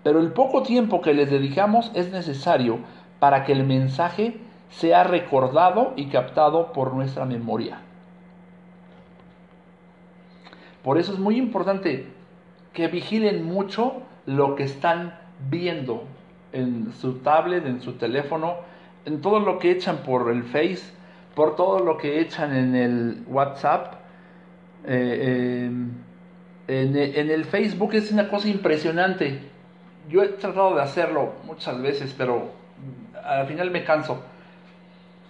pero 0.03 0.19
el 0.19 0.31
poco 0.31 0.61
tiempo 0.61 1.01
que 1.01 1.13
les 1.13 1.29
dedicamos 1.29 1.91
es 1.95 2.11
necesario 2.11 2.79
para 3.19 3.43
que 3.43 3.51
el 3.51 3.63
mensaje 3.63 4.39
sea 4.69 5.03
recordado 5.03 5.93
y 5.95 6.07
captado 6.07 6.73
por 6.73 6.93
nuestra 6.93 7.25
memoria. 7.25 7.79
Por 10.83 10.97
eso 10.97 11.13
es 11.13 11.19
muy 11.19 11.37
importante 11.37 12.07
que 12.73 12.87
vigilen 12.87 13.45
mucho 13.45 14.03
lo 14.25 14.55
que 14.55 14.63
están 14.63 15.17
viendo 15.49 16.03
en 16.53 16.93
su 16.93 17.19
tablet, 17.19 17.65
en 17.65 17.81
su 17.81 17.93
teléfono, 17.93 18.55
en 19.05 19.21
todo 19.21 19.39
lo 19.39 19.59
que 19.59 19.71
echan 19.71 19.97
por 19.97 20.29
el 20.29 20.43
Face, 20.43 20.83
por 21.35 21.55
todo 21.55 21.79
lo 21.79 21.97
que 21.97 22.19
echan 22.19 22.55
en 22.55 22.75
el 22.75 23.23
WhatsApp. 23.27 23.95
Eh, 24.85 25.69
en, 26.67 26.95
en 26.97 27.31
el 27.31 27.45
Facebook 27.45 27.93
es 27.93 28.11
una 28.11 28.29
cosa 28.29 28.47
impresionante. 28.49 29.39
Yo 30.09 30.23
he 30.23 30.29
tratado 30.29 30.75
de 30.75 30.81
hacerlo 30.81 31.33
muchas 31.45 31.81
veces, 31.81 32.13
pero 32.17 32.51
al 33.23 33.47
final 33.47 33.71
me 33.71 33.83
canso 33.83 34.21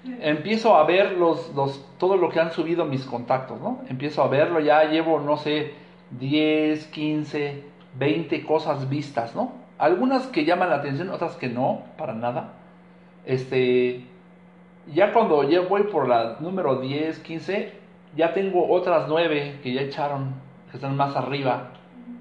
empiezo 0.03 0.75
a 0.75 0.85
ver 0.85 1.13
los, 1.13 1.53
los, 1.55 1.83
todo 1.97 2.17
lo 2.17 2.29
que 2.29 2.39
han 2.39 2.51
subido 2.51 2.85
mis 2.85 3.05
contactos, 3.05 3.59
¿no? 3.59 3.81
Empiezo 3.89 4.23
a 4.23 4.27
verlo, 4.27 4.59
ya 4.59 4.83
llevo, 4.85 5.19
no 5.19 5.37
sé, 5.37 5.73
10, 6.11 6.87
15, 6.87 7.63
20 7.97 8.45
cosas 8.45 8.89
vistas, 8.89 9.35
¿no? 9.35 9.51
Algunas 9.77 10.27
que 10.27 10.45
llaman 10.45 10.69
la 10.69 10.77
atención, 10.77 11.09
otras 11.09 11.35
que 11.35 11.49
no, 11.49 11.83
para 11.97 12.13
nada. 12.13 12.53
Este, 13.25 14.05
ya 14.93 15.13
cuando 15.13 15.43
ya 15.47 15.61
voy 15.61 15.83
por 15.83 16.07
la 16.07 16.37
número 16.39 16.79
10, 16.79 17.19
15, 17.19 17.73
ya 18.15 18.33
tengo 18.33 18.69
otras 18.69 19.07
9 19.07 19.59
que 19.61 19.73
ya 19.73 19.81
echaron, 19.81 20.35
que 20.71 20.77
están 20.77 20.95
más 20.95 21.15
arriba 21.15 21.71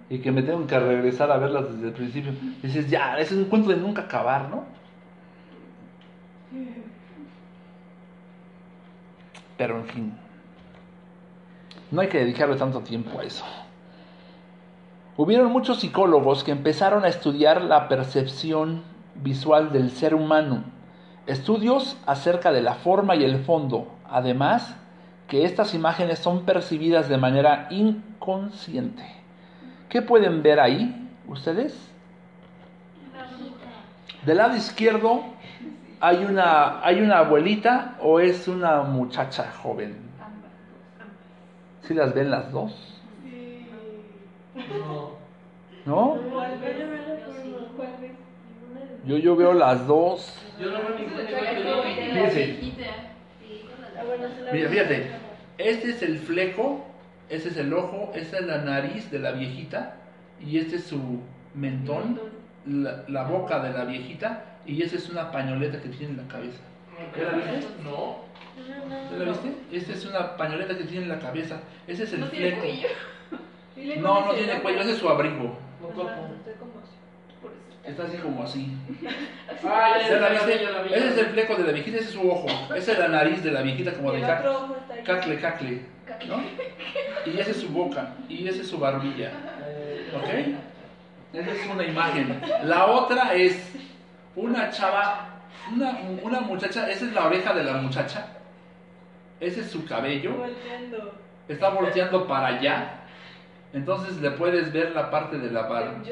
y 0.08 0.18
que 0.18 0.30
me 0.30 0.42
tengo 0.42 0.66
que 0.66 0.78
regresar 0.78 1.30
a 1.30 1.38
verlas 1.38 1.72
desde 1.72 1.88
el 1.88 1.92
principio. 1.92 2.32
Dices, 2.62 2.90
ya, 2.90 3.18
es 3.18 3.32
un 3.32 3.44
cuento 3.44 3.70
de 3.70 3.76
nunca 3.76 4.02
acabar, 4.02 4.48
¿no? 4.48 4.64
Pero 9.56 9.78
en 9.78 9.86
fin, 9.86 10.18
no 11.90 12.00
hay 12.00 12.08
que 12.08 12.18
dedicarle 12.18 12.56
tanto 12.56 12.80
tiempo 12.80 13.18
a 13.18 13.24
eso. 13.24 13.44
Hubieron 15.16 15.50
muchos 15.50 15.80
psicólogos 15.80 16.44
que 16.44 16.50
empezaron 16.50 17.04
a 17.04 17.08
estudiar 17.08 17.62
la 17.62 17.88
percepción 17.88 18.82
visual 19.14 19.72
del 19.72 19.90
ser 19.90 20.14
humano, 20.14 20.64
estudios 21.26 21.96
acerca 22.06 22.52
de 22.52 22.60
la 22.60 22.74
forma 22.74 23.16
y 23.16 23.24
el 23.24 23.42
fondo, 23.44 23.88
además 24.08 24.76
que 25.26 25.44
estas 25.44 25.74
imágenes 25.74 26.18
son 26.18 26.44
percibidas 26.44 27.08
de 27.08 27.16
manera 27.16 27.66
inconsciente. 27.70 29.04
¿Qué 29.88 30.02
pueden 30.02 30.42
ver 30.42 30.60
ahí 30.60 31.08
ustedes? 31.28 31.74
Del 34.24 34.36
lado 34.36 34.56
izquierdo 34.56 35.24
hay 36.00 36.24
una, 36.24 36.84
hay 36.84 37.00
una 37.00 37.18
abuelita 37.18 37.96
o 38.00 38.20
es 38.20 38.48
una 38.48 38.82
muchacha 38.82 39.50
joven. 39.62 39.96
¿Sí 41.82 41.94
las 41.94 42.14
ven 42.14 42.30
las 42.30 42.50
dos? 42.52 43.00
Sí. 43.22 43.66
No. 44.54 45.16
¿No? 45.86 46.18
Yo, 49.06 49.18
yo 49.18 49.36
veo 49.36 49.54
las 49.54 49.86
dos. 49.86 50.36
Yo 50.60 50.70
no 50.70 50.78
Fíjense. 50.96 52.58
Ah, 53.96 54.02
Mira, 54.52 54.68
fíjate. 54.68 55.10
Este 55.58 55.90
es 55.90 56.02
el 56.02 56.18
fleco, 56.18 56.84
ese 57.30 57.48
es 57.48 57.56
el 57.56 57.72
ojo, 57.72 58.12
esta 58.14 58.38
es 58.38 58.46
la 58.46 58.58
nariz 58.58 59.10
de 59.10 59.20
la 59.20 59.32
viejita 59.32 59.94
y 60.44 60.58
este 60.58 60.76
es 60.76 60.84
su 60.84 61.20
mentón, 61.54 62.20
la, 62.66 63.04
la 63.08 63.22
boca 63.24 63.60
de 63.60 63.72
la 63.72 63.84
viejita 63.84 64.55
y 64.66 64.82
esa 64.82 64.96
es 64.96 65.08
una 65.08 65.30
pañoleta 65.30 65.80
que 65.80 65.88
tiene 65.88 66.12
en 66.12 66.16
la 66.18 66.28
cabeza. 66.32 66.58
¿Ya 67.16 67.24
la 67.24 67.32
viste? 67.52 67.66
No. 67.84 68.16
¿Ya 69.10 69.16
la 69.24 69.24
viste? 69.32 69.52
Esta 69.72 69.92
es 69.92 70.04
una 70.06 70.36
pañoleta 70.36 70.76
que 70.76 70.84
tiene 70.84 71.04
en 71.04 71.08
la 71.10 71.18
cabeza. 71.18 71.60
Ese 71.86 72.04
es 72.04 72.12
el 72.12 72.20
No 72.20 72.26
tiene 72.28 72.50
fleco. 72.52 72.60
cuello. 72.62 72.88
No, 74.00 74.24
no 74.26 74.32
tiene 74.32 74.58
cuello, 74.60 74.80
ese 74.80 74.92
es 74.92 74.98
su 74.98 75.08
abrigo. 75.08 75.58
Está- 77.84 78.02
así 78.04 78.16
como 78.18 78.42
así. 78.42 78.68
Ah, 79.64 79.96
ya, 80.00 80.08
¿Ya 80.08 80.14
ya 80.60 80.70
la 80.70 80.82
vi, 80.82 80.88
viste? 80.88 80.98
Ese 80.98 81.08
es 81.08 81.18
el 81.18 81.26
fleco 81.26 81.54
de 81.56 81.64
la 81.64 81.72
viejita, 81.72 81.96
ese 81.98 82.06
es 82.08 82.12
su 82.12 82.30
ojo. 82.30 82.46
Esa 82.74 82.92
es 82.92 82.98
la 82.98 83.08
nariz 83.08 83.42
de 83.42 83.50
la 83.52 83.62
viejita 83.62 83.92
como 83.94 84.12
de 84.12 84.20
cacle, 85.04 85.38
cacle. 85.38 85.82
¿No? 86.28 86.42
Y 87.30 87.38
esa 87.38 87.50
es 87.50 87.56
su 87.58 87.68
boca. 87.68 88.14
Y 88.28 88.48
esa 88.48 88.60
es 88.62 88.68
su 88.68 88.78
barbilla. 88.78 89.30
Eh, 89.66 90.10
¿Ok? 90.16 91.36
Esa 91.38 91.50
es 91.52 91.66
una 91.70 91.84
imagen. 91.84 92.40
La 92.64 92.86
otra 92.86 93.34
es 93.34 93.72
una 94.36 94.70
chava, 94.70 95.28
una, 95.74 95.98
una 96.22 96.40
muchacha, 96.40 96.88
esa 96.88 97.04
es 97.06 97.12
la 97.12 97.26
oreja 97.26 97.52
de 97.54 97.64
la 97.64 97.74
muchacha. 97.74 98.26
Ese 99.40 99.60
es 99.60 99.70
su 99.70 99.84
cabello. 99.86 100.34
Volteando. 100.36 101.14
Está 101.48 101.68
volteando 101.70 102.26
para 102.26 102.46
allá. 102.48 103.00
Entonces 103.72 104.16
le 104.20 104.30
puedes 104.30 104.72
ver 104.72 104.92
la 104.92 105.10
parte 105.10 105.38
de 105.38 105.50
la 105.50 105.62
barba. 105.62 106.02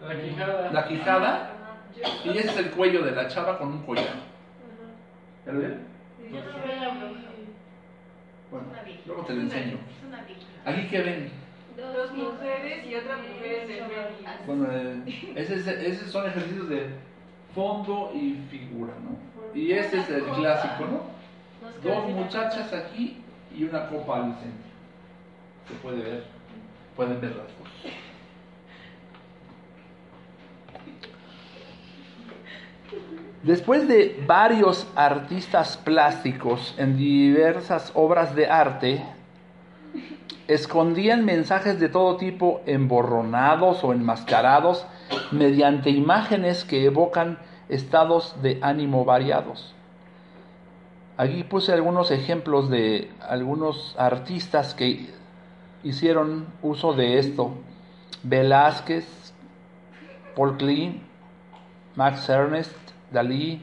La 0.00 0.16
quijada. 0.20 0.70
La 0.72 0.88
quijada. 0.88 1.50
Y 2.24 2.30
ese 2.30 2.48
es 2.48 2.56
el 2.56 2.70
cuello 2.70 3.02
de 3.04 3.12
la 3.12 3.28
chava 3.28 3.58
con 3.58 3.68
un 3.68 3.82
collar. 3.84 4.06
¿Ya 5.46 5.52
lo 5.52 5.58
vieron? 5.58 5.78
Sí, 6.18 6.28
Yo 6.32 6.40
sí. 6.40 6.46
no 6.46 6.66
veo 6.66 6.80
la 6.80 6.88
bruja. 6.88 7.20
Bueno, 8.50 8.66
luego 9.06 9.24
te 9.24 9.34
lo 9.34 9.40
enseño. 9.42 9.76
Aquí 10.64 10.86
que 10.88 11.02
ven. 11.02 11.39
Dos 11.80 12.12
mujeres 12.12 12.86
y 12.86 12.94
otra 12.94 13.16
mujer 13.16 13.64
en 13.64 13.70
el 13.70 13.82
medio. 13.88 14.02
Bueno, 14.46 14.66
eh, 14.70 15.32
ese 15.34 15.54
es- 15.56 15.66
esos 15.66 16.10
son 16.10 16.26
ejercicios 16.26 16.68
de 16.68 16.86
fondo 17.54 18.12
y 18.14 18.34
figura, 18.50 18.92
¿no? 19.02 19.18
Y 19.58 19.72
este 19.72 19.98
es 20.00 20.08
el 20.10 20.24
clásico, 20.24 20.84
¿no? 20.84 21.80
Dos 21.82 22.08
muchachas 22.10 22.72
aquí 22.72 23.22
y 23.56 23.64
una 23.64 23.88
copa 23.88 24.16
al 24.16 24.34
centro. 24.34 24.70
Se 25.68 25.74
puede 25.76 26.02
ver. 26.02 26.24
Pueden 26.96 27.20
ver 27.20 27.30
las 27.30 27.46
dos. 27.46 27.92
Después 33.42 33.88
de 33.88 34.22
varios 34.26 34.86
artistas 34.96 35.76
plásticos 35.78 36.74
en 36.76 36.96
diversas 36.96 37.90
obras 37.94 38.34
de 38.34 38.46
arte, 38.46 39.02
escondían 40.48 41.24
mensajes 41.24 41.78
de 41.78 41.88
todo 41.88 42.16
tipo 42.16 42.60
emborronados 42.66 43.84
o 43.84 43.92
enmascarados 43.92 44.86
mediante 45.30 45.90
imágenes 45.90 46.64
que 46.64 46.84
evocan 46.84 47.38
estados 47.68 48.34
de 48.42 48.58
ánimo 48.62 49.04
variados. 49.04 49.74
Aquí 51.16 51.44
puse 51.44 51.72
algunos 51.72 52.10
ejemplos 52.10 52.70
de 52.70 53.10
algunos 53.20 53.94
artistas 53.98 54.74
que 54.74 55.10
hicieron 55.84 56.46
uso 56.62 56.94
de 56.94 57.18
esto. 57.18 57.52
Velázquez, 58.22 59.06
Paul 60.34 60.56
Klee, 60.56 61.00
Max 61.94 62.28
Ernest, 62.28 62.74
Dalí 63.12 63.62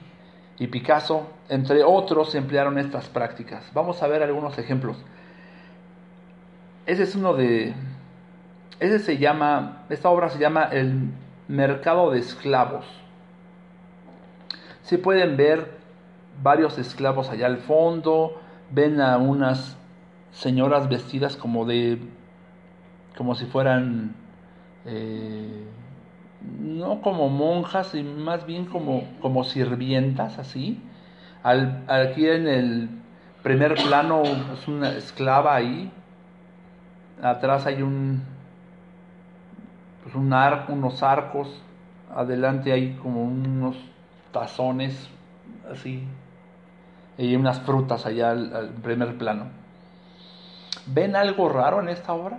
y 0.59 0.67
Picasso, 0.67 1.27
entre 1.49 1.83
otros, 1.83 2.35
emplearon 2.35 2.77
estas 2.77 3.07
prácticas. 3.09 3.63
Vamos 3.73 4.01
a 4.03 4.07
ver 4.07 4.23
algunos 4.23 4.57
ejemplos. 4.57 4.97
Ese 6.87 7.03
es 7.03 7.15
uno 7.15 7.33
de... 7.33 7.75
Ese 8.79 8.99
se 8.99 9.17
llama, 9.17 9.83
esta 9.89 10.09
obra 10.09 10.29
se 10.29 10.39
llama 10.39 10.63
El 10.63 11.11
Mercado 11.47 12.11
de 12.11 12.19
Esclavos. 12.19 12.85
Si 14.83 14.97
pueden 14.97 15.35
ver 15.35 15.77
varios 16.41 16.77
esclavos 16.77 17.29
allá 17.29 17.47
al 17.47 17.57
fondo, 17.57 18.39
ven 18.71 19.01
a 19.01 19.17
unas 19.17 19.77
señoras 20.31 20.87
vestidas 20.87 21.35
como 21.35 21.65
de, 21.65 21.99
como 23.17 23.35
si 23.35 23.45
fueran 23.47 24.15
eh, 24.85 25.65
no 26.61 27.01
como 27.01 27.27
monjas, 27.27 27.95
y 27.95 28.03
más 28.03 28.45
bien 28.45 28.65
como, 28.65 29.03
como 29.19 29.43
sirvientas, 29.43 30.39
así. 30.39 30.81
Al, 31.43 31.83
aquí 31.87 32.29
en 32.29 32.47
el 32.47 32.89
primer 33.43 33.75
plano 33.75 34.23
es 34.23 34.67
una 34.69 34.91
esclava 34.91 35.53
ahí. 35.53 35.91
Atrás 37.21 37.65
hay 37.65 37.81
un, 37.81 38.21
pues 40.03 40.15
un 40.15 40.33
arco, 40.33 40.73
unos 40.73 41.01
arcos. 41.01 41.61
Adelante 42.13 42.71
hay 42.71 42.93
como 42.95 43.23
unos 43.23 43.75
tazones, 44.31 45.09
así. 45.71 46.03
Y 47.17 47.35
unas 47.35 47.59
frutas 47.61 48.05
allá 48.05 48.31
al, 48.31 48.55
al 48.55 48.69
primer 48.69 49.17
plano. 49.17 49.47
¿Ven 50.85 51.15
algo 51.15 51.49
raro 51.49 51.81
en 51.81 51.89
esta 51.89 52.13
obra? 52.13 52.37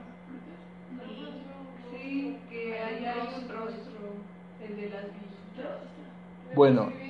Sí, 1.91 2.39
que 2.49 2.79
haya 2.81 3.15
un 3.17 3.49
rostro, 3.49 4.15
el 4.63 4.77
de 4.77 4.89
las 4.89 5.03
viejitas. 5.03 5.81
Bueno. 6.55 6.93
Sí. 6.97 7.09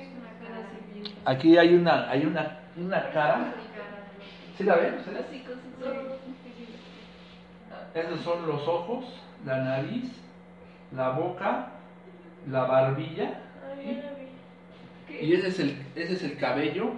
Aquí 1.25 1.57
hay 1.57 1.75
una, 1.75 2.09
hay 2.09 2.25
una, 2.25 2.57
una 2.75 3.09
cara. 3.11 3.53
¿Sí 4.57 4.63
la 4.63 4.75
ven? 4.75 4.95
ustedes? 4.95 5.25
Esos 7.93 8.21
son 8.21 8.47
los 8.47 8.67
ojos, 8.67 9.05
la 9.45 9.57
nariz, 9.63 10.11
la 10.95 11.09
boca, 11.11 11.71
la 12.47 12.65
barbilla. 12.65 13.41
Y 15.09 15.33
ese 15.33 15.47
es 15.47 15.59
el, 15.59 15.85
ese 15.95 16.13
es 16.13 16.23
el 16.23 16.37
cabello 16.37 16.91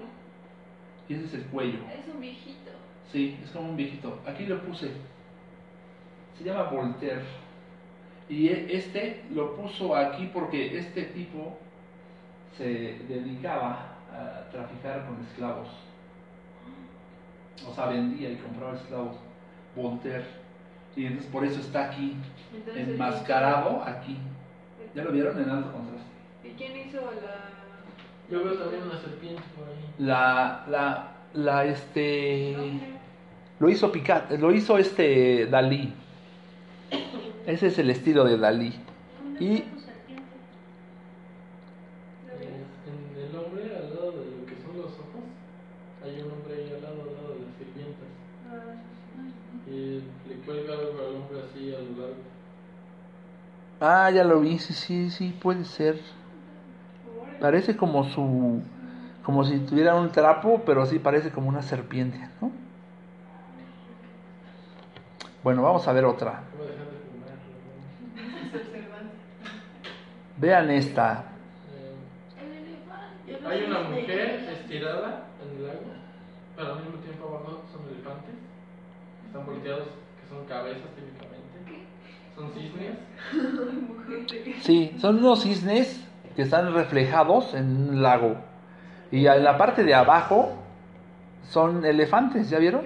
y 1.08 1.14
ese 1.14 1.26
es 1.26 1.34
el 1.36 1.44
cuello. 1.46 1.80
Es 1.98 2.14
un 2.14 2.20
viejito. 2.20 2.72
Sí, 3.12 3.38
es 3.44 3.52
como 3.52 3.70
un 3.70 3.78
viejito. 3.78 4.20
Aquí 4.28 4.46
lo 4.46 4.62
puse. 4.62 4.92
Se 6.38 6.44
llama 6.44 6.64
Voltaire. 6.64 7.24
Y 8.30 8.48
e- 8.50 8.76
este 8.76 9.24
lo 9.32 9.56
puso 9.56 9.96
aquí 9.96 10.30
porque 10.34 10.78
este 10.78 11.04
tipo 11.06 11.58
se 12.58 13.00
dedicaba 13.08 13.96
a 14.12 14.50
traficar 14.52 15.06
con 15.06 15.22
esclavos. 15.26 15.70
O 17.68 17.74
sea, 17.74 17.88
vendía 17.88 18.30
y 18.30 18.36
compraba 18.38 18.76
esclavos. 18.76 19.16
Voltaire. 19.76 20.41
Y 20.96 21.06
entonces 21.06 21.32
por 21.32 21.46
eso 21.46 21.60
está 21.60 21.86
aquí, 21.86 22.16
Entonces, 22.54 22.88
enmascarado 22.90 23.84
aquí. 23.84 24.18
¿Ya 24.94 25.04
lo 25.04 25.12
vieron 25.12 25.42
en 25.42 25.50
alto 25.50 25.72
contraste? 25.72 26.10
¿Y 26.44 26.50
quién 26.58 26.88
hizo 26.88 26.98
la.? 26.98 27.50
Yo 28.30 28.44
veo 28.44 28.54
también 28.56 28.84
una 28.84 29.00
serpiente 29.00 29.42
por 29.56 29.68
ahí. 29.68 29.94
La, 30.00 30.66
la, 30.70 31.12
la, 31.34 31.66
este, 31.66 32.56
lo 33.60 33.70
hizo 33.70 33.92
Picat, 33.92 34.32
lo 34.32 34.52
hizo 34.52 34.78
este 34.78 35.48
Dalí. 35.48 35.94
Ese 37.46 37.68
es 37.68 37.80
el 37.80 37.90
estilo 37.90 38.24
de 38.24 38.38
Dalí. 38.38 38.74
Y 39.40 39.64
ah, 53.82 54.10
ya 54.12 54.24
lo 54.24 54.39
vi, 54.39 54.60
sí, 54.60 54.74
sí, 54.74 55.10
sí, 55.10 55.32
puede 55.41 55.65
ser. 55.65 56.00
Parece 57.39 57.76
como 57.76 58.06
su, 58.06 58.63
como 59.24 59.44
si 59.44 59.60
tuviera 59.60 59.96
un 59.96 60.12
trapo, 60.12 60.63
pero 60.65 60.86
sí 60.86 61.00
parece 61.00 61.32
como 61.32 61.50
una 61.50 61.62
serpiente, 61.62 62.20
¿no? 62.41 62.52
Bueno, 65.44 65.62
vamos 65.63 65.88
a 65.88 65.94
ver 65.94 66.06
otra. 66.06 66.44
Vean 70.38 70.70
esta. 70.72 71.26
Hay 73.46 73.63
una 73.63 73.80
mujer 73.82 74.48
estirada 74.50 75.28
en 75.41 75.58
el 75.58 75.65
agua, 75.70 75.94
pero 76.56 76.74
al 76.74 76.84
mismo 76.84 77.00
tiempo 77.00 77.28
abajo 77.28 77.63
son 77.72 77.88
elefantes. 77.89 78.36
Están 79.28 79.46
volteados, 79.46 79.88
que 80.20 80.28
son 80.28 80.46
cabezas 80.46 80.89
típicamente. 80.96 81.21
Son 82.36 82.52
cisnes. 82.54 82.98
Sí, 84.62 84.94
son 85.00 85.17
unos 85.17 85.41
cisnes 85.44 86.06
que 86.36 86.44
están 86.44 86.74
reflejados 86.74 87.54
en 87.54 87.89
un 87.89 88.02
lago. 88.02 88.36
Y 89.12 89.26
en 89.26 89.44
la 89.44 89.58
parte 89.58 89.84
de 89.84 89.94
abajo 89.94 90.54
son 91.44 91.84
elefantes, 91.86 92.50
¿ya 92.50 92.60
vieron? 92.60 92.86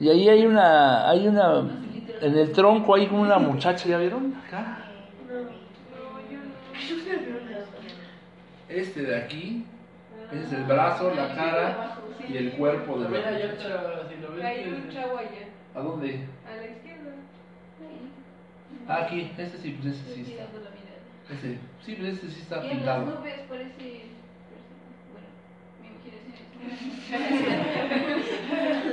Y 0.00 0.08
ahí 0.08 0.28
hay 0.28 0.46
una, 0.46 1.08
hay 1.08 1.28
una, 1.28 1.60
en 2.20 2.36
el 2.36 2.52
tronco 2.52 2.94
hay 2.94 3.06
una 3.06 3.38
muchacha, 3.38 3.88
¿ya 3.88 3.98
vieron? 3.98 4.34
Acá. 4.46 4.78
Este 8.68 9.02
de 9.02 9.16
aquí, 9.16 9.64
ese 10.32 10.44
es 10.44 10.52
el 10.52 10.64
brazo, 10.64 11.14
la 11.14 11.34
cara 11.34 11.96
y 12.28 12.36
el 12.36 12.52
cuerpo 12.52 12.98
de 12.98 13.08
la 13.08 13.28
hay 13.28 13.34
muchacha. 13.34 14.02
Hay 14.42 14.68
un 14.68 14.90
chavo 14.90 15.18
allá, 15.18 15.46
¿A 15.74 15.80
dónde? 15.80 16.26
a 16.46 16.56
la 16.56 16.66
izquierda. 16.66 17.14
Ah, 18.86 19.04
aquí, 19.04 19.32
este 19.36 19.58
sí, 19.58 19.78
pues 19.80 19.96
este 19.96 20.14
sí 20.14 20.20
está. 20.20 20.46
Tirando 20.46 20.58
la 20.60 20.70
mirada. 20.70 21.00
Ese, 21.30 21.58
sí, 21.84 21.94
pues 21.96 22.14
este 22.14 22.28
sí 22.30 22.40
está 22.42 22.64
Y 22.64 22.70
en 22.70 22.86
las 22.86 23.00
nubes 23.00 23.40
parece. 23.48 24.04
Bueno, 25.10 25.28
mi 25.80 25.88
imaginación 25.88 26.38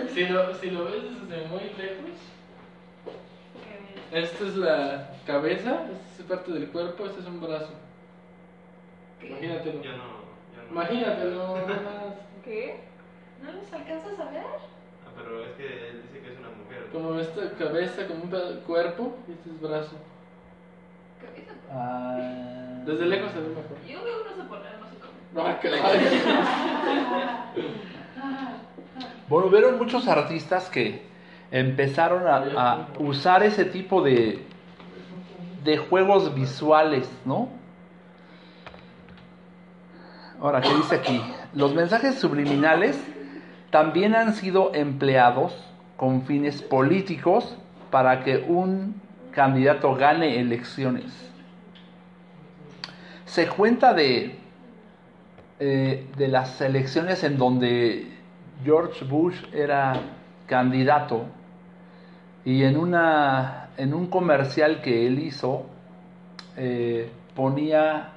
es. 0.06 0.12
Si 0.12 0.26
lo, 0.26 0.56
si 0.56 0.72
lo 0.72 0.86
ves 0.86 1.04
desde 1.04 1.48
muy 1.48 1.64
lejos, 1.78 2.18
esta 4.12 4.44
es 4.46 4.56
la 4.58 5.10
cabeza, 5.26 5.86
esta 6.10 6.24
es 6.24 6.28
parte 6.28 6.52
del 6.52 6.70
cuerpo, 6.70 7.06
este 7.06 7.22
es 7.22 7.28
un 7.28 7.40
brazo. 7.42 7.74
Imagínatelo. 9.22 9.82
Yo 9.84 9.92
no, 9.92 10.04
yo 10.56 10.64
no. 10.64 10.72
Imagínatelo, 10.72 11.58
nada 11.68 11.82
más. 11.82 12.16
¿Qué? 12.44 12.80
¿No 13.44 13.52
los 13.52 13.72
alcanzas 13.72 14.20
a 14.20 14.32
ver? 14.32 14.71
Ah, 15.22 15.24
pero 15.24 15.46
es 15.46 15.52
que 15.56 15.90
él 15.90 16.02
dice 16.04 16.24
que 16.24 16.34
es 16.34 16.40
una 16.40 16.50
mujer. 16.50 16.90
Como 16.92 17.20
esta 17.20 17.52
cabeza, 17.58 18.08
como 18.08 18.24
un 18.24 18.60
cuerpo, 18.66 19.16
y 19.28 19.32
este 19.34 19.50
es 19.50 19.62
brazo. 19.62 19.96
Cabeza. 21.20 21.54
Ah. 21.72 22.82
Desde 22.86 23.06
lejos 23.06 23.32
se 23.32 23.40
ve 23.40 23.50
mejor. 23.50 23.78
Yo 23.88 24.04
veo 24.04 24.22
unos 24.22 24.40
a 24.40 24.50
poner, 24.50 24.80
no 24.80 24.88
sé 24.88 24.96
cómo. 25.00 25.14
Ah. 27.04 27.46
Bueno, 29.30 29.48
hubieron 29.48 29.78
muchos 29.78 30.10
artistas 30.10 30.70
que 30.70 31.04
empezaron 31.52 32.28
a, 32.28 32.36
a 32.58 32.88
usar 33.00 33.44
ese 33.44 33.64
tipo 33.64 34.02
de, 34.02 34.44
de 35.64 35.78
juegos 35.78 36.36
visuales, 36.36 37.10
¿no? 37.24 37.48
Ahora, 40.42 40.60
¿qué 40.60 40.74
dice 40.76 40.96
aquí? 40.96 41.22
Los 41.54 41.74
mensajes 41.74 42.20
subliminales 42.20 43.02
también 43.72 44.16
han 44.16 44.34
sido 44.34 44.74
empleados 44.76 45.56
con 45.98 46.24
fines 46.24 46.62
políticos 46.62 47.58
para 47.90 48.24
que 48.24 48.38
un 48.38 49.02
candidato 49.32 49.96
gane 49.96 50.40
elecciones. 50.40 51.06
Se 53.26 53.48
cuenta 53.48 53.94
de, 53.94 54.36
eh, 55.60 56.06
de 56.18 56.28
las 56.28 56.60
elecciones 56.60 57.24
en 57.24 57.38
donde 57.38 58.08
George 58.64 59.06
Bush 59.06 59.38
era 59.54 59.94
candidato 60.48 61.26
y 62.44 62.64
en, 62.64 62.78
una, 62.78 63.70
en 63.78 63.94
un 63.94 64.08
comercial 64.08 64.82
que 64.82 65.08
él 65.08 65.20
hizo 65.20 65.66
eh, 66.58 67.10
ponía, 67.36 68.10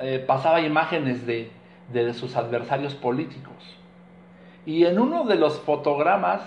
eh, 0.00 0.24
pasaba 0.26 0.60
imágenes 0.60 1.24
de, 1.24 1.52
de 1.92 2.12
sus 2.14 2.34
adversarios 2.34 2.94
políticos. 2.94 3.81
Y 4.64 4.84
en 4.84 4.98
uno 4.98 5.24
de 5.24 5.36
los 5.36 5.60
fotogramas, 5.60 6.42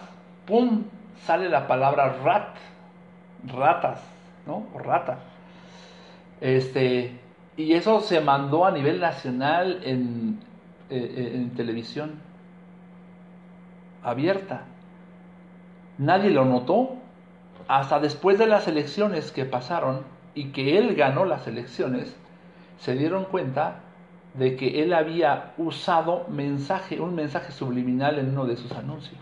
¡pum!, 0.45 0.83
sale 1.25 1.49
la 1.49 1.67
palabra 1.67 2.17
rat, 2.23 2.55
ratas, 3.47 4.01
¿no? 4.45 4.67
O 4.73 4.79
rata. 4.79 5.19
Este, 6.41 7.19
y 7.57 7.73
eso 7.73 8.01
se 8.01 8.21
mandó 8.21 8.65
a 8.65 8.71
nivel 8.71 8.99
nacional 8.99 9.81
en, 9.83 10.39
eh, 10.89 11.31
en 11.35 11.49
televisión 11.55 12.19
abierta. 14.03 14.61
Nadie 15.97 16.29
lo 16.29 16.45
notó 16.45 16.95
hasta 17.67 17.99
después 17.99 18.37
de 18.37 18.47
las 18.47 18.67
elecciones 18.67 19.31
que 19.31 19.45
pasaron 19.45 20.01
y 20.35 20.51
que 20.51 20.77
él 20.77 20.95
ganó 20.95 21.25
las 21.25 21.47
elecciones, 21.47 22.15
se 22.77 22.95
dieron 22.95 23.25
cuenta 23.25 23.79
de 24.37 24.55
que 24.55 24.83
él 24.83 24.93
había 24.93 25.53
usado 25.57 26.25
mensaje, 26.29 26.99
un 26.99 27.15
mensaje 27.15 27.51
subliminal 27.51 28.19
en 28.19 28.29
uno 28.29 28.45
de 28.45 28.57
sus 28.57 28.71
anuncios. 28.73 29.19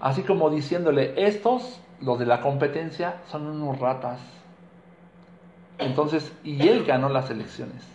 Así 0.00 0.22
como 0.22 0.50
diciéndole, 0.50 1.14
estos, 1.16 1.80
los 2.00 2.18
de 2.18 2.26
la 2.26 2.40
competencia, 2.40 3.20
son 3.30 3.46
unos 3.46 3.78
ratas. 3.78 4.18
Entonces, 5.78 6.32
y 6.42 6.66
él 6.68 6.84
ganó 6.84 7.08
las 7.08 7.30
elecciones. 7.30 7.86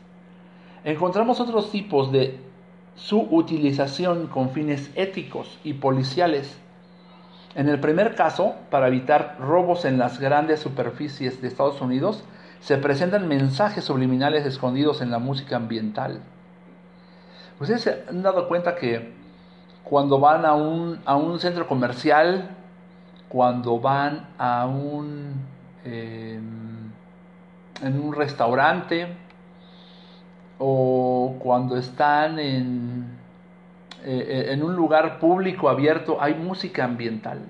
Encontramos 0.83 1.39
otros 1.39 1.71
tipos 1.71 2.11
de 2.11 2.39
su 2.95 3.19
utilización 3.19 4.27
con 4.27 4.51
fines 4.51 4.91
éticos 4.95 5.59
y 5.63 5.73
policiales. 5.73 6.57
En 7.55 7.69
el 7.69 7.79
primer 7.79 8.15
caso, 8.15 8.55
para 8.69 8.87
evitar 8.87 9.37
robos 9.39 9.85
en 9.85 9.97
las 9.97 10.19
grandes 10.19 10.59
superficies 10.59 11.41
de 11.41 11.47
Estados 11.47 11.81
Unidos, 11.81 12.23
se 12.65 12.79
presentan 12.79 13.27
mensajes 13.27 13.83
subliminales 13.83 14.43
escondidos 14.43 14.99
en 15.01 15.11
la 15.11 15.19
música 15.19 15.55
ambiental. 15.55 16.21
Ustedes 17.59 17.83
se 17.83 18.03
han 18.09 18.23
dado 18.23 18.47
cuenta 18.47 18.75
que 18.75 19.13
cuando 19.83 20.19
van 20.19 20.45
a 20.45 20.55
un, 20.55 20.99
a 21.05 21.15
un 21.15 21.39
centro 21.39 21.67
comercial, 21.67 22.49
cuando 23.29 23.79
van 23.79 24.29
a 24.39 24.65
un, 24.65 25.45
eh, 25.83 26.39
en 27.83 28.01
un 28.01 28.13
restaurante 28.15 29.15
o 30.57 31.35
cuando 31.37 31.77
están 31.77 32.39
en, 32.39 33.15
eh, 34.03 34.47
en 34.49 34.63
un 34.63 34.75
lugar 34.75 35.19
público 35.19 35.69
abierto, 35.69 36.17
hay 36.19 36.33
música 36.33 36.83
ambiental. 36.83 37.41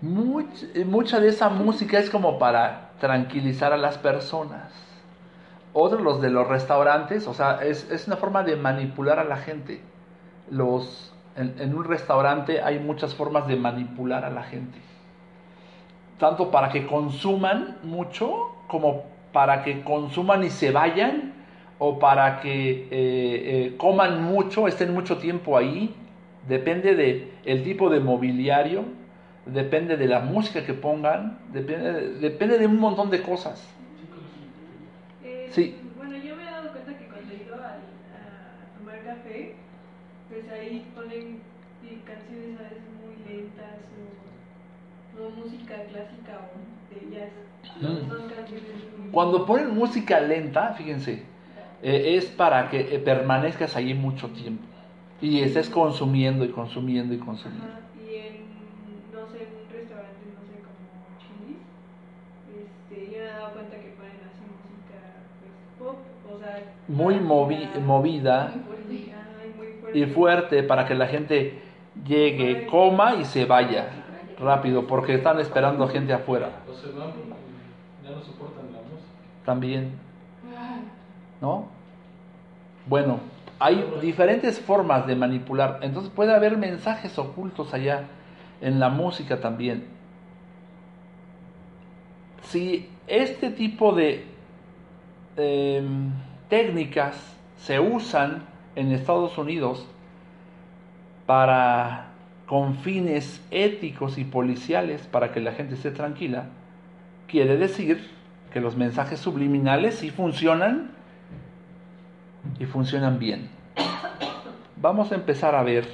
mucha 0.00 1.20
de 1.20 1.28
esa 1.28 1.48
música 1.50 2.00
es 2.00 2.10
como 2.10 2.36
para 2.40 2.91
tranquilizar 3.02 3.72
a 3.72 3.76
las 3.76 3.98
personas. 3.98 4.72
Otros, 5.72 6.00
los 6.02 6.22
de 6.22 6.30
los 6.30 6.46
restaurantes, 6.46 7.26
o 7.26 7.34
sea, 7.34 7.58
es, 7.60 7.90
es 7.90 8.06
una 8.06 8.16
forma 8.16 8.44
de 8.44 8.54
manipular 8.54 9.18
a 9.18 9.24
la 9.24 9.38
gente. 9.38 9.80
Los, 10.48 11.12
en, 11.34 11.74
un 11.74 11.82
restaurante 11.82 12.62
hay 12.62 12.78
muchas 12.78 13.12
formas 13.16 13.48
de 13.48 13.56
manipular 13.56 14.24
a 14.24 14.30
la 14.30 14.44
gente. 14.44 14.78
Tanto 16.20 16.52
para 16.52 16.68
que 16.68 16.86
consuman 16.86 17.78
mucho 17.82 18.52
como 18.68 19.02
para 19.32 19.64
que 19.64 19.82
consuman 19.82 20.44
y 20.44 20.50
se 20.50 20.70
vayan 20.70 21.32
o 21.80 21.98
para 21.98 22.38
que 22.38 22.82
eh, 22.82 22.88
eh, 22.92 23.74
coman 23.78 24.22
mucho, 24.22 24.68
estén 24.68 24.94
mucho 24.94 25.18
tiempo 25.18 25.58
ahí. 25.58 25.92
Depende 26.46 26.94
de 26.94 27.32
el 27.44 27.64
tipo 27.64 27.90
de 27.90 27.98
mobiliario, 27.98 28.84
depende 29.46 29.96
de 29.96 30.06
la 30.06 30.20
música 30.20 30.64
que 30.64 30.74
pongan, 30.74 31.38
depende, 31.52 32.18
depende 32.18 32.58
de 32.58 32.66
un 32.66 32.78
montón 32.78 33.10
de 33.10 33.22
cosas. 33.22 33.78
Eh, 35.22 35.48
Sí. 35.52 35.76
Bueno, 35.96 36.16
yo 36.16 36.36
me 36.36 36.42
he 36.42 36.46
dado 36.46 36.70
cuenta 36.72 36.96
que 36.98 37.06
cuando 37.08 37.32
he 37.32 37.36
ido 37.44 37.54
a, 37.56 37.74
a 38.12 38.78
tomar 38.78 39.02
café, 39.04 39.54
pues 40.28 40.48
ahí 40.50 40.90
ponen 40.94 41.40
eh, 41.82 42.02
canciones 42.04 42.58
a 42.58 42.62
veces 42.64 42.88
muy 43.00 43.16
lentas 43.24 43.78
o, 45.16 45.22
o 45.26 45.30
música 45.30 45.84
clásica 45.90 46.40
o 46.52 46.94
de 46.94 47.10
jazz. 47.16 47.32
Mm. 47.80 48.08
Son 48.08 48.28
canciones 48.28 48.74
muy... 48.98 49.10
Cuando 49.10 49.46
ponen 49.46 49.74
música 49.74 50.20
lenta, 50.20 50.74
fíjense, 50.74 51.22
eh, 51.82 52.16
es 52.16 52.26
para 52.26 52.68
que 52.70 52.94
eh, 52.94 52.98
permanezcas 52.98 53.76
ahí 53.76 53.94
mucho 53.94 54.30
tiempo 54.30 54.64
y 55.20 55.40
estés 55.42 55.68
consumiendo 55.70 56.44
y 56.44 56.50
consumiendo 56.50 57.14
y 57.14 57.18
consumiendo. 57.18 57.66
Ajá, 57.66 57.80
Muy 66.98 67.16
movi- 67.18 67.72
movida 67.80 68.38
y 69.92 70.06
fuerte 70.06 70.62
para 70.62 70.86
que 70.86 70.94
la 70.94 71.06
gente 71.06 71.62
llegue, 72.06 72.66
coma 72.66 73.14
y 73.16 73.24
se 73.24 73.44
vaya 73.44 74.04
rápido 74.36 74.86
porque 74.86 75.14
están 75.14 75.38
esperando 75.40 75.86
gente 75.88 76.12
afuera 76.12 76.62
también, 79.44 79.98
¿no? 81.40 81.68
Bueno, 82.86 83.20
hay 83.58 83.92
diferentes 84.00 84.60
formas 84.60 85.06
de 85.06 85.14
manipular, 85.16 85.78
entonces 85.82 86.10
puede 86.12 86.34
haber 86.34 86.56
mensajes 86.56 87.18
ocultos 87.18 87.72
allá 87.74 88.08
en 88.60 88.80
la 88.80 88.88
música 88.88 89.40
también. 89.40 89.84
Si 92.42 92.88
este 93.06 93.50
tipo 93.50 93.92
de 93.94 94.24
em, 95.36 96.12
técnicas 96.52 97.16
se 97.56 97.80
usan 97.80 98.42
en 98.76 98.92
Estados 98.92 99.38
Unidos 99.38 99.86
para 101.24 102.08
con 102.44 102.74
fines 102.74 103.40
éticos 103.50 104.18
y 104.18 104.24
policiales 104.24 105.00
para 105.06 105.32
que 105.32 105.40
la 105.40 105.52
gente 105.52 105.76
esté 105.76 105.92
tranquila, 105.92 106.48
quiere 107.26 107.56
decir 107.56 108.06
que 108.52 108.60
los 108.60 108.76
mensajes 108.76 109.18
subliminales 109.18 109.94
sí 109.94 110.10
funcionan 110.10 110.90
y 112.58 112.66
funcionan 112.66 113.18
bien. 113.18 113.48
Vamos 114.76 115.10
a 115.10 115.14
empezar 115.14 115.54
a 115.54 115.62
ver 115.62 115.88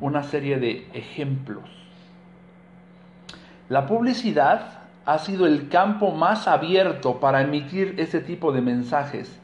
una 0.00 0.22
serie 0.22 0.58
de 0.58 0.88
ejemplos. 0.94 1.68
La 3.68 3.86
publicidad 3.86 4.78
ha 5.04 5.18
sido 5.18 5.46
el 5.46 5.68
campo 5.68 6.10
más 6.12 6.48
abierto 6.48 7.20
para 7.20 7.42
emitir 7.42 7.96
este 7.98 8.20
tipo 8.20 8.50
de 8.50 8.62
mensajes, 8.62 9.38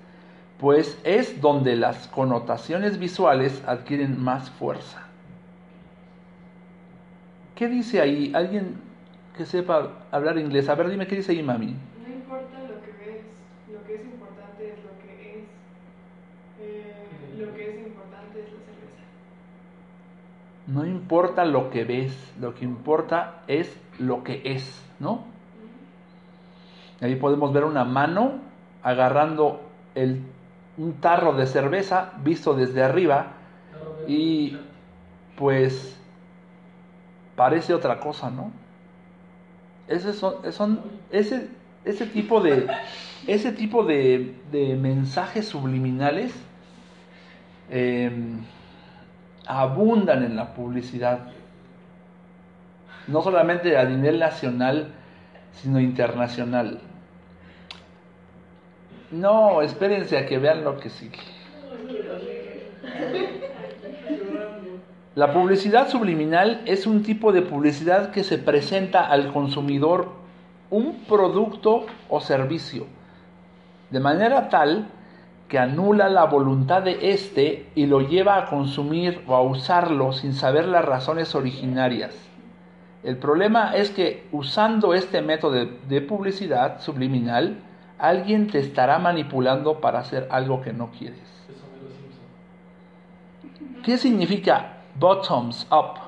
pues 0.58 0.98
es 1.04 1.40
donde 1.40 1.76
las 1.76 2.08
connotaciones 2.08 2.98
visuales 2.98 3.62
adquieren 3.66 4.22
más 4.22 4.50
fuerza. 4.50 5.02
¿Qué 7.54 7.68
dice 7.68 8.00
ahí? 8.00 8.32
¿Alguien 8.34 8.76
que 9.36 9.44
sepa 9.44 9.90
hablar 10.10 10.38
inglés? 10.38 10.68
A 10.68 10.74
ver, 10.74 10.88
dime 10.88 11.06
qué 11.06 11.16
dice 11.16 11.32
ahí, 11.32 11.42
mami. 11.42 11.74
No 12.06 12.14
importa 12.14 12.58
lo 12.60 12.80
que 12.82 12.92
ves, 12.92 13.22
lo 13.72 13.84
que 13.86 13.94
es 13.94 14.04
importante 14.04 14.68
es 14.68 14.84
lo 14.84 14.98
que 15.02 15.38
es. 15.38 15.44
Eh, 16.60 16.94
lo 17.38 17.54
que 17.54 17.70
es 17.70 17.86
importante 17.86 18.40
es 18.40 18.46
la 18.46 18.58
cerveza. 18.58 19.02
No 20.66 20.86
importa 20.86 21.44
lo 21.44 21.70
que 21.70 21.84
ves, 21.84 22.32
lo 22.40 22.54
que 22.54 22.64
importa 22.64 23.42
es 23.46 23.74
lo 23.98 24.24
que 24.24 24.42
es, 24.44 24.82
¿no? 25.00 25.24
Ahí 27.00 27.16
podemos 27.16 27.52
ver 27.52 27.64
una 27.64 27.84
mano 27.84 28.32
agarrando 28.82 29.60
el, 29.94 30.22
un 30.78 30.94
tarro 31.00 31.32
de 31.32 31.46
cerveza 31.46 32.12
visto 32.22 32.54
desde 32.54 32.82
arriba 32.82 33.32
y 34.06 34.56
pues 35.36 35.96
parece 37.34 37.74
otra 37.74 38.00
cosa, 38.00 38.30
¿no? 38.30 38.50
Ese, 39.88 40.12
son, 40.12 40.52
son, 40.52 40.80
ese, 41.10 41.48
ese 41.84 42.06
tipo 42.06 42.40
de, 42.40 42.66
ese 43.26 43.52
tipo 43.52 43.84
de, 43.84 44.34
de 44.50 44.74
mensajes 44.74 45.46
subliminales 45.46 46.34
eh, 47.70 48.10
abundan 49.46 50.24
en 50.24 50.36
la 50.36 50.54
publicidad, 50.54 51.28
no 53.06 53.22
solamente 53.22 53.76
a 53.76 53.84
nivel 53.84 54.18
nacional, 54.18 54.88
sino 55.52 55.80
internacional. 55.80 56.80
No, 59.10 59.62
espérense 59.62 60.18
a 60.18 60.26
que 60.26 60.38
vean 60.38 60.64
lo 60.64 60.78
que 60.78 60.90
sigue. 60.90 61.20
La 65.14 65.32
publicidad 65.32 65.88
subliminal 65.88 66.62
es 66.66 66.86
un 66.86 67.02
tipo 67.02 67.32
de 67.32 67.42
publicidad 67.42 68.10
que 68.10 68.24
se 68.24 68.36
presenta 68.36 69.06
al 69.06 69.32
consumidor 69.32 70.10
un 70.68 71.04
producto 71.08 71.86
o 72.08 72.20
servicio, 72.20 72.86
de 73.90 74.00
manera 74.00 74.48
tal 74.48 74.88
que 75.48 75.58
anula 75.58 76.08
la 76.08 76.24
voluntad 76.24 76.82
de 76.82 77.12
éste 77.12 77.68
y 77.76 77.86
lo 77.86 78.00
lleva 78.00 78.36
a 78.36 78.46
consumir 78.46 79.22
o 79.28 79.36
a 79.36 79.42
usarlo 79.42 80.12
sin 80.12 80.34
saber 80.34 80.66
las 80.66 80.84
razones 80.84 81.34
originarias. 81.34 82.14
El 83.04 83.16
problema 83.16 83.76
es 83.76 83.90
que 83.90 84.26
usando 84.32 84.92
este 84.92 85.22
método 85.22 85.52
de, 85.52 85.78
de 85.88 86.00
publicidad 86.00 86.80
subliminal, 86.80 87.62
alguien 87.98 88.50
te 88.50 88.58
estará 88.58 88.98
manipulando 88.98 89.80
para 89.80 90.00
hacer 90.00 90.26
algo 90.30 90.60
que 90.62 90.72
no 90.72 90.90
quieres. 90.90 91.48
¿Qué 93.82 93.96
significa 93.98 94.82
bottoms 94.94 95.66
up? 95.70 95.98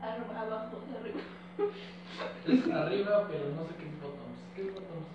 Arriba, 0.00 0.40
abajo, 0.40 0.78
arriba. 1.00 1.20
Es 2.46 2.70
arriba, 2.72 3.26
pero 3.28 3.50
no 3.54 3.64
sé 3.66 3.74
qué 3.76 3.86
es 3.88 4.00
bottoms. 4.00 4.38
¿Qué 4.54 4.62
es 4.62 4.74
bottoms? 4.74 5.06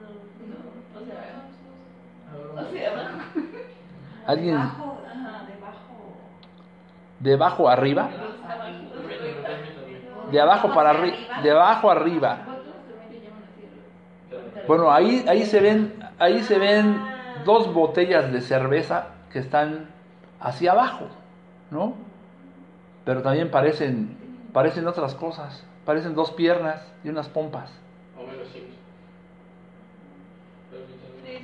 No, 0.00 0.08
no, 0.46 1.00
o 1.00 1.04
sea, 1.04 1.50
Ahora, 2.32 2.68
o 2.68 2.70
sea, 2.72 2.90
abajo. 2.92 3.30
¿Alguien 4.26 4.56
Debajo, 4.56 5.02
ajá, 5.06 5.44
debajo. 5.46 6.22
de 7.18 7.32
abajo 7.34 7.68
a 7.68 7.72
arriba? 7.72 8.10
De 10.30 10.40
abajo 10.40 10.72
para 10.72 10.90
arriba, 10.90 11.16
de 11.42 11.50
abajo 11.50 11.90
arriba. 11.90 12.51
Bueno, 14.66 14.90
ahí, 14.92 15.24
ahí 15.28 15.44
se 15.44 15.60
ven, 15.60 15.92
ahí 16.18 16.42
se 16.42 16.58
ven 16.58 17.00
dos 17.44 17.72
botellas 17.72 18.32
de 18.32 18.40
cerveza 18.40 19.08
que 19.32 19.38
están 19.38 19.88
hacia 20.40 20.72
abajo, 20.72 21.06
¿no? 21.70 21.94
Pero 23.04 23.22
también 23.22 23.50
parecen, 23.50 24.16
parecen 24.52 24.86
otras 24.86 25.14
cosas, 25.14 25.64
parecen 25.84 26.14
dos 26.14 26.30
piernas 26.32 26.80
y 27.04 27.08
unas 27.08 27.28
pompas. 27.28 27.70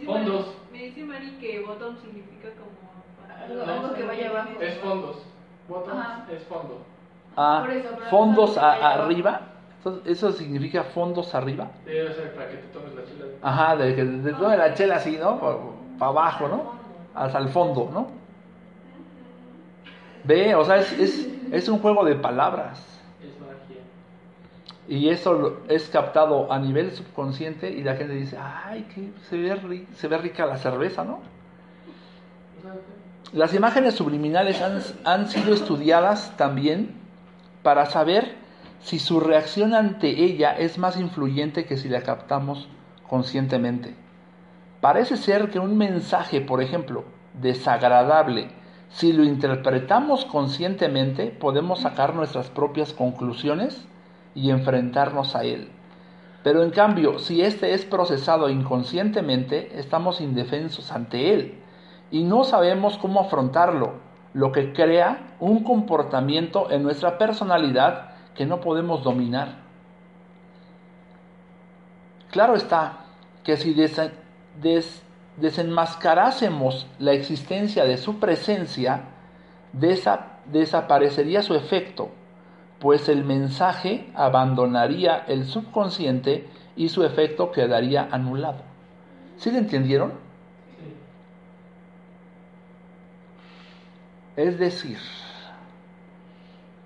Fondos. 0.04 0.46
Me 0.72 0.78
dice 0.84 1.04
Mari 1.04 1.30
que 1.40 1.60
bottom 1.60 1.96
significa 2.00 2.48
como... 2.50 2.70
para- 3.20 3.44
Algo- 3.44 3.62
algo 3.84 3.94
que 3.94 4.02
vaya 4.04 4.30
abajo. 4.30 4.50
Es 4.60 4.78
fondos. 4.78 5.16
Bottom 5.68 5.98
es 6.30 6.42
fondo. 6.44 6.82
Ah, 7.36 7.62
Por 7.66 7.74
eso, 7.74 7.88
pero 7.94 8.10
fondos 8.10 8.56
a- 8.58 8.92
arriba. 8.94 9.40
Eso, 10.05 10.32
significa 10.32 10.84
fondos 10.84 11.34
arriba. 11.34 11.70
Debe 11.84 12.12
ser 12.14 12.34
para 12.34 12.49
que 12.51 12.57
te 12.57 12.66
tomes 12.68 12.95
la 12.95 13.03
chela. 13.05 13.24
Ajá, 13.43 13.76
de 13.76 13.95
que 13.95 14.05
de 14.05 14.32
toda 14.34 14.57
la 14.57 14.74
chela 14.74 14.97
así, 14.97 15.18
¿no? 15.20 15.39
Para 15.99 16.11
abajo, 16.11 16.49
¿no? 16.49 16.72
Hasta 17.14 17.39
el 17.39 17.49
fondo, 17.49 17.91
¿no? 17.93 18.09
Ve, 20.24 20.55
o 20.55 20.64
sea, 20.64 20.76
es, 20.76 20.93
es, 20.93 21.28
es 21.51 21.68
un 21.68 21.78
juego 21.78 22.05
de 22.05 22.14
palabras. 22.16 22.78
Es 23.22 23.30
magia. 23.41 23.82
Y 24.89 25.09
eso 25.09 25.59
es 25.68 25.89
captado 25.89 26.53
a 26.53 26.59
nivel 26.59 26.93
subconsciente 26.93 27.70
y 27.70 27.82
la 27.82 27.95
gente 27.97 28.14
dice, 28.14 28.36
ay, 28.39 28.82
que 28.95 29.11
se 29.28 29.39
ve, 29.39 29.55
ri- 29.61 29.86
se 29.95 30.09
ve 30.09 30.18
rica 30.18 30.47
la 30.47 30.57
cerveza, 30.57 31.05
¿no? 31.05 31.14
O 31.14 33.36
Las 33.36 33.55
imágenes 33.55 33.95
subliminales 33.95 34.61
han, 34.61 34.80
han 35.05 35.28
sido 35.28 35.55
estudiadas 35.55 36.36
también 36.36 36.95
para 37.62 37.86
saber 37.86 38.34
si 38.80 38.98
su 38.98 39.20
reacción 39.20 39.74
ante 39.74 40.24
ella 40.24 40.56
es 40.56 40.78
más 40.78 40.98
influyente 40.98 41.64
que 41.64 41.76
si 41.76 41.88
la 41.88 42.02
captamos 42.02 42.68
conscientemente. 43.08 43.94
Parece 44.80 45.16
ser 45.16 45.50
que 45.50 45.58
un 45.58 45.76
mensaje, 45.76 46.40
por 46.40 46.62
ejemplo, 46.62 47.04
desagradable, 47.40 48.50
si 48.90 49.12
lo 49.12 49.24
interpretamos 49.24 50.24
conscientemente, 50.24 51.26
podemos 51.26 51.80
sacar 51.80 52.14
nuestras 52.14 52.48
propias 52.48 52.92
conclusiones 52.92 53.86
y 54.34 54.50
enfrentarnos 54.50 55.34
a 55.34 55.44
él. 55.44 55.70
Pero 56.42 56.62
en 56.62 56.70
cambio, 56.70 57.18
si 57.18 57.42
este 57.42 57.74
es 57.74 57.84
procesado 57.84 58.48
inconscientemente, 58.48 59.78
estamos 59.78 60.20
indefensos 60.20 60.92
ante 60.92 61.34
él 61.34 61.58
y 62.10 62.22
no 62.22 62.44
sabemos 62.44 62.96
cómo 62.96 63.20
afrontarlo, 63.20 63.94
lo 64.32 64.52
que 64.52 64.72
crea 64.72 65.34
un 65.40 65.64
comportamiento 65.64 66.70
en 66.70 66.82
nuestra 66.82 67.18
personalidad 67.18 68.12
que 68.39 68.47
no 68.47 68.61
podemos 68.61 69.03
dominar. 69.03 69.57
Claro 72.30 72.55
está 72.55 73.01
que 73.43 73.57
si 73.57 73.74
des- 73.74 75.03
desenmascarásemos 75.36 76.86
la 77.01 77.12
existencia 77.14 77.84
de 77.84 77.97
su 77.99 78.20
presencia, 78.20 79.01
desa- 79.72 80.39
desaparecería 80.47 81.43
su 81.43 81.57
efecto, 81.57 82.11
pues 82.78 83.09
el 83.09 83.24
mensaje 83.24 84.09
abandonaría 84.14 85.24
el 85.26 85.45
subconsciente 85.45 86.47
y 86.76 86.91
su 86.91 87.03
efecto 87.03 87.51
quedaría 87.51 88.09
anulado. 88.12 88.62
¿Sí 89.39 89.51
le 89.51 89.59
entendieron? 89.59 90.12
sí. 90.78 90.95
Es 94.36 94.59
decir, 94.61 94.99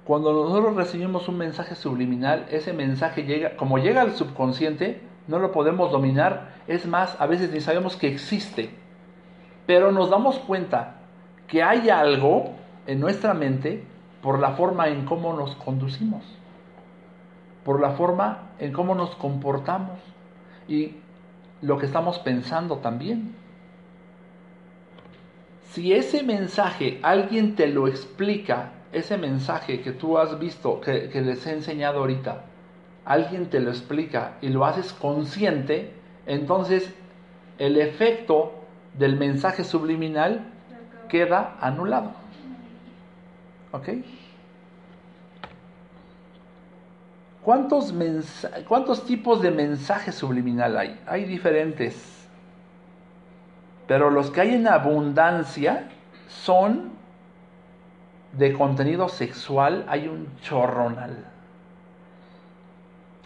cuando 0.05 0.33
nosotros 0.33 0.75
recibimos 0.75 1.29
un 1.29 1.39
mensaje 1.39 1.75
subliminal, 1.77 2.47
ese 2.51 2.73
mensaje 2.73 3.23
llega, 3.23 3.57
como 3.57 3.79
llega 3.79 4.03
al 4.03 4.17
subconsciente, 4.17 5.01
no 5.29 5.39
lo 5.39 5.53
podemos 5.53 5.93
dominar, 5.93 6.55
es 6.67 6.87
más, 6.87 7.21
a 7.21 7.27
veces 7.27 7.53
ni 7.53 7.61
sabemos 7.61 7.97
que 7.97 8.09
existe, 8.09 8.71
pero 9.67 9.93
nos 9.93 10.11
damos 10.11 10.39
cuenta 10.41 10.97
que 11.47 11.63
hay 11.63 11.89
algo 11.89 12.51
en 12.87 12.99
nuestra 12.99 13.33
mente 13.33 13.85
por 14.23 14.41
la 14.41 14.53
forma 14.53 14.89
en 14.89 15.05
cómo 15.05 15.35
nos 15.35 15.55
conducimos, 15.55 16.25
por 17.65 17.81
la 17.81 17.91
forma 17.91 18.51
en 18.59 18.73
cómo 18.73 18.97
nos 18.97 19.15
comportamos 19.15 20.01
y 20.67 20.97
lo 21.61 21.79
que 21.79 21.87
estamos 21.87 22.19
pensando 22.19 22.79
también. 22.79 23.37
Si 25.71 25.93
ese 25.93 26.25
mensaje 26.25 26.99
alguien 27.03 27.55
te 27.55 27.69
lo 27.69 27.87
explica, 27.87 28.73
ese 28.93 29.16
mensaje 29.16 29.80
que 29.80 29.93
tú 29.93 30.18
has 30.18 30.38
visto, 30.38 30.80
que, 30.80 31.09
les 31.12 31.47
he 31.47 31.53
enseñado 31.53 32.01
ahorita, 32.01 32.45
alguien 33.05 33.49
te 33.49 33.61
lo 33.61 33.70
explica 33.70 34.34
y 34.40 34.49
lo 34.49 34.64
haces 34.64 34.93
consciente, 34.93 35.93
entonces 36.26 36.93
el 37.59 37.78
efecto 37.78 38.53
del 38.99 39.16
mensaje 39.16 39.64
subliminal 39.64 40.47
queda 41.09 41.57
anulado. 41.61 42.12
¿Ok? 43.72 43.88
¿Cuántos, 47.43 47.93
¿Cuántos 48.68 49.05
tipos 49.05 49.43
de 49.43 49.51
mensaje 49.51 50.12
subliminal 50.12 50.76
hay? 50.76 51.01
Hay 51.07 51.24
diferentes. 51.24 52.28
Pero 53.88 54.11
los 54.11 54.30
que 54.30 54.43
hay 54.43 54.55
en 54.55 54.68
abundancia 54.68 55.88
son 56.28 56.93
de 58.33 58.53
contenido 58.53 59.09
sexual, 59.09 59.85
hay 59.89 60.09
un 60.09 60.28
chorronal. 60.41 61.24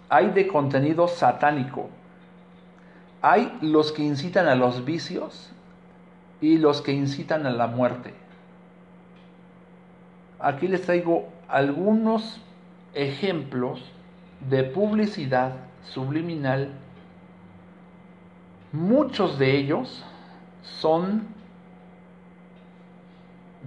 Hay 0.09 0.31
de 0.31 0.47
contenido 0.47 1.09
satánico. 1.09 1.89
Hay 3.23 3.57
los 3.61 3.93
que 3.93 4.03
incitan 4.03 4.47
a 4.47 4.55
los 4.55 4.85
vicios 4.85 5.51
y 6.41 6.59
los 6.59 6.83
que 6.83 6.93
incitan 6.93 7.47
a 7.47 7.51
la 7.51 7.67
muerte. 7.67 8.15
Aquí 10.39 10.69
les 10.69 10.83
traigo 10.83 11.29
algunos 11.49 12.41
ejemplos 12.95 13.83
de 14.49 14.65
publicidad 14.65 15.53
subliminal. 15.83 16.73
Muchos 18.73 19.39
de 19.39 19.57
ellos 19.57 20.05
son 20.63 21.36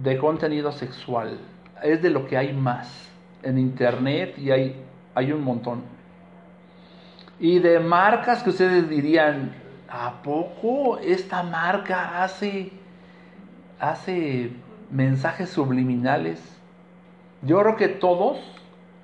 de 0.02 0.18
contenido 0.18 0.72
sexual. 0.72 1.38
Es 1.82 2.02
de 2.02 2.10
lo 2.10 2.26
que 2.26 2.36
hay 2.36 2.52
más 2.52 3.10
en 3.42 3.58
internet 3.58 4.38
y 4.38 4.50
hay, 4.50 4.82
hay 5.14 5.32
un 5.32 5.42
montón. 5.42 5.82
Y 7.38 7.58
de 7.58 7.80
marcas 7.80 8.42
que 8.42 8.50
ustedes 8.50 8.88
dirían, 8.88 9.52
¿a 9.88 10.22
poco 10.22 10.98
esta 10.98 11.42
marca 11.42 12.22
hace, 12.22 12.72
hace 13.78 14.52
mensajes 14.90 15.48
subliminales? 15.48 16.40
Yo 17.42 17.60
creo 17.60 17.76
que 17.76 17.88
todos, 17.88 18.38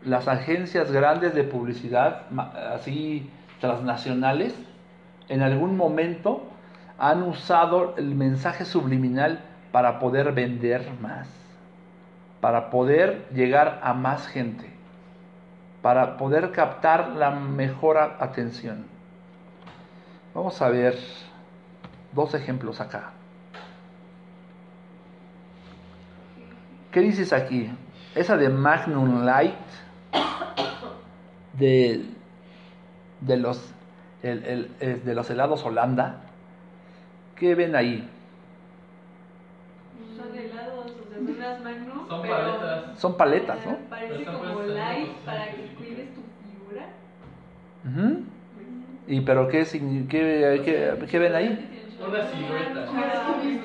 las 0.04 0.28
agencias 0.28 0.92
grandes 0.92 1.34
de 1.34 1.44
publicidad, 1.44 2.26
así 2.74 3.30
transnacionales, 3.60 4.54
en 5.28 5.42
algún 5.42 5.76
momento 5.76 6.46
han 6.98 7.22
usado 7.22 7.94
el 7.96 8.14
mensaje 8.14 8.64
subliminal 8.64 9.40
para 9.76 9.98
poder 9.98 10.32
vender 10.32 10.90
más, 11.02 11.28
para 12.40 12.70
poder 12.70 13.28
llegar 13.34 13.78
a 13.82 13.92
más 13.92 14.26
gente, 14.26 14.70
para 15.82 16.16
poder 16.16 16.50
captar 16.50 17.10
la 17.10 17.30
mejor 17.30 17.98
atención. 17.98 18.86
Vamos 20.32 20.62
a 20.62 20.70
ver 20.70 20.98
dos 22.12 22.32
ejemplos 22.32 22.80
acá. 22.80 23.10
¿Qué 26.90 27.00
dices 27.00 27.34
aquí? 27.34 27.70
Esa 28.14 28.38
de 28.38 28.48
Magnum 28.48 29.26
Light, 29.26 29.52
de, 31.52 32.02
de, 33.20 33.36
los, 33.36 33.60
el- 34.22 34.70
el- 34.80 35.04
de 35.04 35.14
los 35.14 35.28
helados 35.28 35.62
Holanda. 35.66 36.22
¿Qué 37.34 37.54
ven 37.54 37.76
ahí? 37.76 38.08
Son 40.16 40.34
helados, 40.34 40.86
o 40.86 41.08
sea, 41.10 41.18
son 41.18 41.38
las 41.38 41.60
magnum. 41.62 42.08
Son 42.08 42.15
pero, 42.26 42.58
paletas. 42.58 42.98
Son 43.00 43.16
paletas, 43.16 43.64
¿no? 43.64 43.78
Parece 43.90 44.30
como 44.30 44.60
light 44.62 45.16
para 45.24 45.48
que 45.48 45.74
cuides 45.76 46.14
tu 46.14 46.22
figura. 46.42 46.86
Ujú. 47.84 48.22
¿Y 49.06 49.20
pero 49.20 49.48
qué, 49.48 49.64
qué, 50.08 50.62
qué- 50.64 51.06
qué 51.06 51.18
ven 51.18 51.34
ahí? 51.34 51.68
Una 52.08 52.22
silueta. 52.24 52.88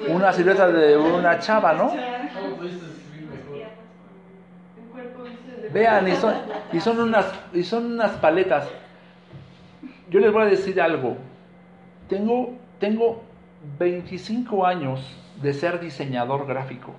Una 0.08 0.34
silueta 0.34 0.68
de 0.72 0.98
una 0.98 1.40
chava, 1.40 1.74
¿no? 1.74 2.12
Vean, 5.70 6.08
y 6.08 6.16
son, 6.16 6.36
y 6.72 6.80
son 6.82 7.00
unas, 7.00 7.26
y 7.54 7.64
son 7.64 7.86
unas 7.94 8.12
paletas. 8.18 8.68
Yo 10.10 10.20
les 10.20 10.32
voy 10.32 10.44
a 10.44 10.46
decir 10.46 10.80
algo. 10.82 11.18
Tengo, 12.10 12.54
tengo 12.80 13.24
25 13.80 14.66
años 14.66 15.00
de 15.42 15.54
ser 15.54 15.80
diseñador 15.80 16.46
gráfico. 16.46 16.94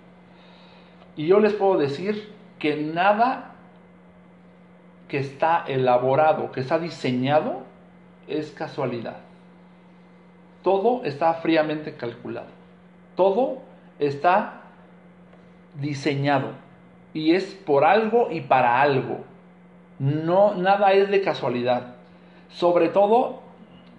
Y 1.16 1.26
yo 1.26 1.40
les 1.40 1.52
puedo 1.52 1.78
decir 1.78 2.32
que 2.58 2.76
nada 2.76 3.52
que 5.08 5.18
está 5.18 5.64
elaborado, 5.66 6.52
que 6.52 6.60
está 6.60 6.78
diseñado, 6.78 7.62
es 8.28 8.50
casualidad. 8.50 9.18
Todo 10.62 11.04
está 11.04 11.34
fríamente 11.34 11.96
calculado. 11.96 12.48
Todo 13.16 13.58
está 13.98 14.62
diseñado 15.80 16.52
y 17.12 17.34
es 17.34 17.44
por 17.54 17.84
algo 17.84 18.30
y 18.30 18.40
para 18.40 18.80
algo. 18.80 19.24
No 19.98 20.54
nada 20.54 20.92
es 20.92 21.10
de 21.10 21.20
casualidad. 21.20 21.94
Sobre 22.48 22.88
todo 22.88 23.42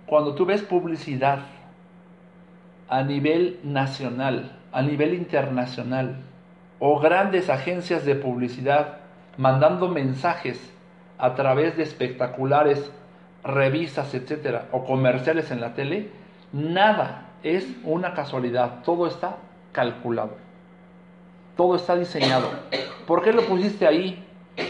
cuando 0.05 0.36
tú 0.36 0.45
ves 0.45 0.61
publicidad 0.61 1.39
a 2.89 3.03
nivel 3.03 3.59
nacional, 3.64 4.57
a 4.72 4.82
nivel 4.82 5.14
internacional 5.14 6.18
o 6.86 6.99
grandes 6.99 7.49
agencias 7.49 8.03
de 8.03 8.13
publicidad 8.13 8.97
mandando 9.38 9.88
mensajes 9.88 10.59
a 11.17 11.34
través 11.34 11.77
de 11.77 11.84
espectaculares, 11.84 12.91
revistas, 13.41 14.13
etcétera, 14.13 14.67
o 14.73 14.84
comerciales 14.84 15.49
en 15.51 15.61
la 15.61 15.75
tele, 15.75 16.09
nada 16.51 17.27
es 17.41 17.65
una 17.86 18.13
casualidad, 18.13 18.84
todo 18.84 19.07
está 19.07 19.38
calculado. 19.71 20.31
Todo 21.55 21.77
está 21.77 21.95
diseñado. 21.95 22.49
¿Por 23.07 23.23
qué 23.23 23.31
lo 23.31 23.43
pusiste 23.43 23.88
ahí? 23.88 24.21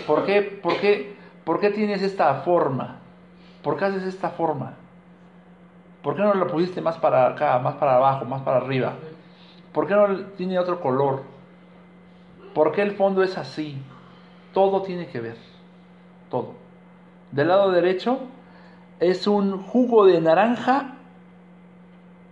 ¿Por 0.05 0.23
qué, 0.23 0.43
por 0.43 0.79
qué, 0.79 1.15
por 1.43 1.59
qué 1.59 1.71
tienes 1.71 2.03
esta 2.03 2.31
forma? 2.41 2.99
¿Por 3.63 3.75
qué 3.75 3.85
haces 3.85 4.03
esta 4.03 4.29
forma? 4.29 4.73
¿Por 6.03 6.15
qué 6.15 6.21
no 6.21 6.35
lo 6.35 6.45
pusiste 6.45 6.79
más 6.79 6.99
para 6.99 7.25
acá, 7.25 7.57
más 7.57 7.73
para 7.73 7.95
abajo, 7.95 8.23
más 8.25 8.43
para 8.43 8.57
arriba? 8.57 8.93
¿Por 9.71 9.87
qué 9.87 9.95
no 9.95 10.25
tiene 10.37 10.59
otro 10.59 10.79
color? 10.79 11.32
¿Por 12.53 12.71
qué 12.71 12.81
el 12.81 12.91
fondo 12.91 13.23
es 13.23 13.37
así? 13.37 13.77
Todo 14.53 14.81
tiene 14.83 15.07
que 15.07 15.19
ver. 15.19 15.37
Todo. 16.29 16.53
Del 17.31 17.47
lado 17.47 17.71
derecho 17.71 18.19
es 18.99 19.25
un 19.27 19.61
jugo 19.63 20.05
de 20.05 20.21
naranja, 20.21 20.95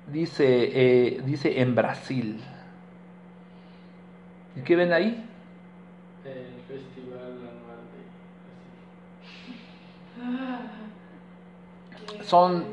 dice, 0.07 0.45
eh, 0.45 1.21
dice 1.25 1.59
en 1.61 1.75
Brasil. 1.75 2.39
¿Y 4.55 4.61
qué 4.61 4.75
ven 4.75 4.93
ahí? 4.93 5.25
El 6.23 6.61
festival 6.67 7.19
anual 7.19 7.79
de 12.17 12.23
Son, 12.25 12.63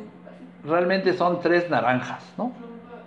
realmente 0.64 1.14
son 1.14 1.40
tres 1.40 1.70
naranjas, 1.70 2.22
¿no? 2.36 2.44
Ropa, 2.44 2.58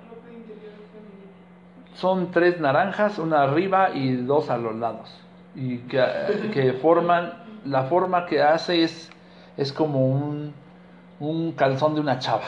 ropa 0.09 0.31
interior 0.31 0.73
femenina. 0.91 1.90
Son 2.01 2.31
tres 2.31 2.59
naranjas, 2.59 3.19
una 3.19 3.43
arriba 3.43 3.91
y 3.93 4.15
dos 4.15 4.49
a 4.49 4.57
los 4.57 4.75
lados. 4.75 5.07
Y 5.53 5.77
que, 5.81 6.03
que 6.51 6.73
forman, 6.73 7.31
la 7.63 7.83
forma 7.83 8.25
que 8.25 8.41
hace 8.41 8.81
es, 8.81 9.11
es 9.55 9.71
como 9.71 10.07
un, 10.07 10.51
un 11.19 11.51
calzón 11.51 11.93
de 11.93 12.01
una 12.01 12.17
chava, 12.17 12.41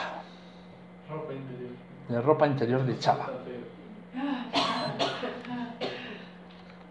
ropa 1.08 1.32
interior. 1.34 1.70
de 2.08 2.20
ropa 2.20 2.46
interior 2.48 2.84
de 2.84 2.98
chava. 2.98 3.30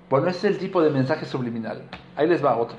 Bueno, 0.09 0.27
ese 0.29 0.47
es 0.47 0.53
el 0.53 0.57
tipo 0.57 0.81
de 0.81 0.89
mensaje 0.89 1.25
subliminal. 1.25 1.81
Ahí 2.15 2.29
les 2.29 2.43
va 2.43 2.55
otro. 2.55 2.77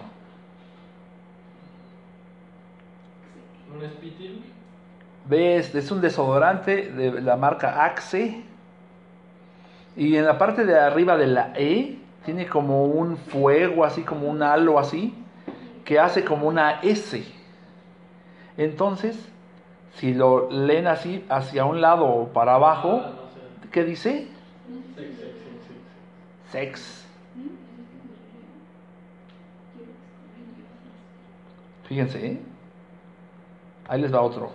Un. 3.70 3.82
¿Ves? 5.26 5.74
Es 5.74 5.90
un 5.90 6.00
desodorante 6.00 6.90
de 6.90 7.20
la 7.20 7.36
marca 7.36 7.84
Axe. 7.84 8.53
Y 9.96 10.16
en 10.16 10.24
la 10.24 10.38
parte 10.38 10.64
de 10.64 10.78
arriba 10.78 11.16
de 11.16 11.26
la 11.26 11.52
E 11.56 11.98
tiene 12.24 12.46
como 12.46 12.84
un 12.84 13.16
fuego, 13.16 13.84
así 13.84 14.02
como 14.02 14.28
un 14.28 14.42
halo 14.42 14.78
así, 14.78 15.14
que 15.84 15.98
hace 16.00 16.24
como 16.24 16.48
una 16.48 16.80
S. 16.82 17.24
Entonces, 18.56 19.16
si 19.94 20.14
lo 20.14 20.50
leen 20.50 20.86
así 20.86 21.24
hacia 21.28 21.64
un 21.64 21.80
lado 21.80 22.06
o 22.06 22.28
para 22.28 22.54
abajo, 22.54 23.02
Ah. 23.04 23.12
¿qué 23.70 23.84
dice? 23.84 24.28
Sex. 26.50 27.04
Fíjense, 31.88 32.26
¿eh? 32.26 32.40
Ahí 33.88 34.00
les 34.00 34.12
va 34.12 34.22
otro. 34.22 34.50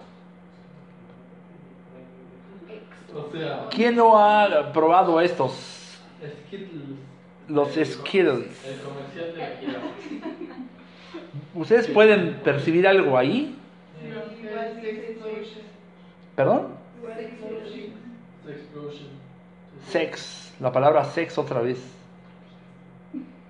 O 3.15 3.31
sea, 3.31 3.67
¿Quién 3.71 3.95
no 3.95 4.17
ha 4.19 4.71
probado 4.71 5.19
estos? 5.21 5.99
Skittles. 6.47 6.81
Los 7.47 7.69
Skittles. 7.69 8.65
El 8.65 8.79
comercial 8.81 9.35
de 9.35 9.57
jirafa. 9.57 9.87
¿Ustedes 11.55 11.87
pueden 11.87 12.35
percibir 12.43 12.87
algo 12.87 13.17
ahí? 13.17 13.55
¿Perdón? 16.35 16.67
Sex. 19.87 20.53
La 20.59 20.71
palabra 20.71 21.03
sex 21.05 21.37
otra 21.37 21.61
vez. 21.61 21.79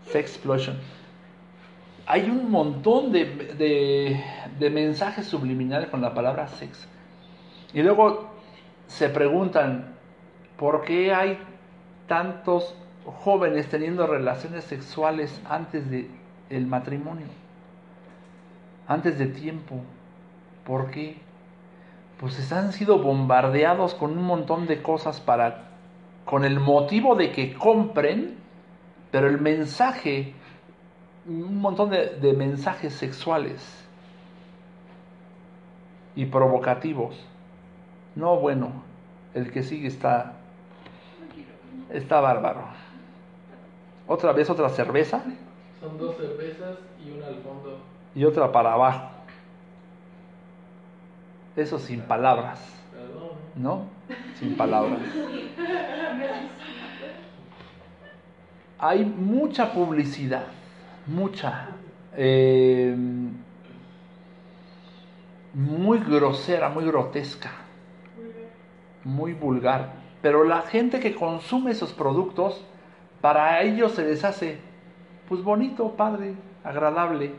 Sex 0.05 0.31
explosion. 0.31 0.77
Hay 2.05 2.29
un 2.29 2.49
montón 2.49 3.11
de, 3.11 3.25
de, 3.25 4.23
de 4.57 4.69
mensajes 4.69 5.27
subliminales 5.27 5.89
con 5.89 6.01
la 6.01 6.13
palabra 6.13 6.47
sex. 6.47 6.87
Y 7.73 7.83
luego 7.83 8.31
se 8.89 9.07
preguntan, 9.07 9.93
¿por 10.57 10.83
qué 10.83 11.13
hay 11.13 11.37
tantos 12.07 12.75
jóvenes 13.05 13.69
teniendo 13.69 14.07
relaciones 14.07 14.63
sexuales 14.65 15.39
antes 15.47 15.89
de 15.89 16.09
el 16.49 16.65
matrimonio? 16.65 17.27
Antes 18.87 19.17
de 19.19 19.27
tiempo. 19.27 19.75
¿Por 20.65 20.89
qué? 20.89 21.17
Pues 22.19 22.51
han 22.51 22.73
sido 22.73 22.97
bombardeados 23.01 23.93
con 23.93 24.17
un 24.17 24.23
montón 24.23 24.65
de 24.65 24.81
cosas 24.81 25.21
para 25.21 25.69
con 26.25 26.43
el 26.43 26.59
motivo 26.59 27.15
de 27.15 27.31
que 27.31 27.53
compren, 27.53 28.37
pero 29.11 29.27
el 29.27 29.39
mensaje, 29.39 30.33
un 31.27 31.61
montón 31.61 31.91
de, 31.91 32.17
de 32.17 32.33
mensajes 32.33 32.93
sexuales 32.93 33.87
y 36.15 36.25
provocativos. 36.25 37.15
No, 38.19 38.35
bueno, 38.35 38.71
el 39.33 39.49
que 39.49 39.63
sigue 39.63 39.87
está, 39.87 40.33
está 41.89 42.19
bárbaro. 42.19 42.65
Otra 44.07 44.33
vez 44.33 44.49
otra 44.49 44.67
cerveza 44.67 45.23
Son 45.79 45.97
dos 45.97 46.17
cervezas 46.17 46.79
y 47.01 47.11
una 47.11 47.27
al 47.27 47.35
fondo. 47.35 47.77
y 48.13 48.25
otra 48.25 48.51
para 48.51 48.73
abajo. 48.73 49.09
Eso 51.55 51.79
sin 51.79 52.01
palabras, 52.01 52.59
Perdón. 52.91 53.29
¿no? 53.55 53.83
Sin 54.35 54.57
palabras. 54.57 54.99
Hay 58.79 59.05
mucha 59.05 59.71
publicidad, 59.71 60.47
mucha, 61.07 61.69
eh, 62.17 62.95
muy 65.53 65.99
grosera, 65.99 66.67
muy 66.69 66.85
grotesca, 66.85 67.51
muy 69.03 69.33
vulgar. 69.33 69.93
Pero 70.21 70.43
la 70.43 70.61
gente 70.63 70.99
que 70.99 71.15
consume 71.15 71.71
esos 71.71 71.93
productos, 71.93 72.63
para 73.21 73.61
ellos 73.61 73.93
se 73.93 74.03
les 74.05 74.23
hace, 74.23 74.59
pues 75.27 75.43
bonito, 75.43 75.91
padre, 75.95 76.35
agradable, 76.63 77.33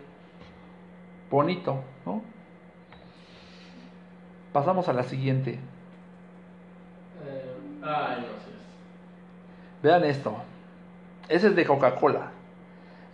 bonito, 1.31 1.81
¿no? 2.07 2.23
Pasamos 4.53 4.89
a 4.89 4.93
la 4.93 5.05
siguiente. 5.05 5.59
Eh, 7.25 7.55
ay. 7.85 8.27
Vean 9.83 10.05
esto. 10.05 10.35
Ese 11.29 11.49
es 11.49 11.57
de 11.57 11.65
Coca-Cola. 11.65 12.33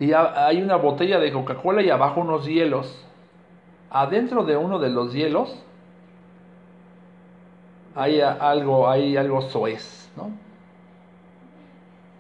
Y 0.01 0.13
ha- 0.13 0.47
hay 0.47 0.63
una 0.63 0.77
botella 0.77 1.19
de 1.19 1.33
Coca-Cola 1.33 1.83
y 1.83 1.91
abajo 1.91 2.21
unos 2.21 2.47
hielos. 2.47 3.05
Adentro 3.91 4.45
de 4.45 4.57
uno 4.57 4.79
de 4.79 4.91
los 4.91 5.13
hielos 5.13 5.63
hay 7.97 8.21
algo, 8.21 8.89
hay 8.89 9.17
algo 9.17 9.41
soez, 9.43 10.09
¿no? 10.17 10.31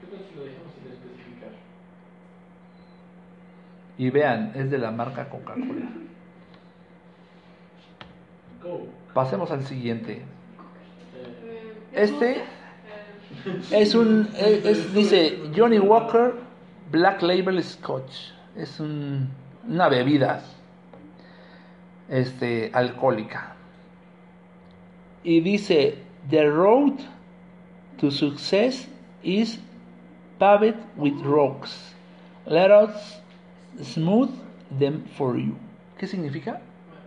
¿Qué 0.01 0.07
tal 0.07 0.25
si 0.29 0.35
lo 0.37 0.45
dejamos 0.45 0.73
sin 0.75 0.91
especificar? 0.93 1.51
Y 3.99 4.11
vean, 4.11 4.53
es 4.55 4.71
de 4.71 4.79
la 4.79 4.91
marca 4.91 5.29
Coca-Cola. 5.29 5.87
Pasemos 9.15 9.51
al 9.53 9.65
siguiente. 9.65 10.13
Eh, 10.15 10.23
Eh, 11.45 12.03
Este 12.03 12.31
eh, 12.39 12.45
es 13.71 13.95
un, 13.95 14.29
es- 14.37 14.65
es- 14.65 14.95
dice 14.95 15.39
Johnny 15.57 15.79
Walker 15.79 16.35
Black 16.91 17.23
Label 17.23 17.63
Scotch. 17.63 18.33
Es 18.57 18.81
un- 18.81 19.29
una 19.69 19.89
bebida 19.89 20.43
este, 22.09 22.71
alcohólica. 22.73 23.56
Y 25.27 25.41
dice, 25.41 25.99
The 26.31 26.49
road 26.49 27.01
to 27.99 28.13
success 28.13 28.87
is 29.25 29.59
paved 30.39 30.77
with 30.97 31.21
rocks. 31.25 31.95
Let 32.47 32.71
us 32.71 33.19
smooth 33.83 34.31
them 34.71 35.05
for 35.19 35.37
you. 35.37 35.57
¿Qué 35.99 36.07
significa? 36.07 36.61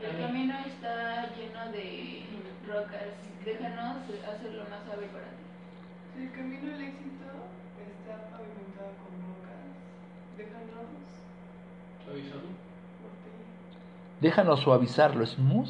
El 0.03 0.17
camino 0.19 0.53
está 0.67 1.29
lleno 1.37 1.71
de 1.71 2.25
rocas. 2.67 3.15
Déjanos 3.45 4.03
hacerlo 4.27 4.63
más 4.69 4.83
suave 4.83 5.07
para 5.13 5.29
ti. 5.31 5.45
Si 6.13 6.23
el 6.23 6.31
camino 6.33 6.75
al 6.75 6.81
éxito 6.81 7.23
está 7.87 8.19
pavimentado 8.35 8.91
con 8.99 9.15
rocas, 9.31 9.63
déjanos 10.35 10.91
ti. 13.23 14.19
Déjanos 14.19 14.59
suavizarlo 14.59 15.25
smooth 15.25 15.69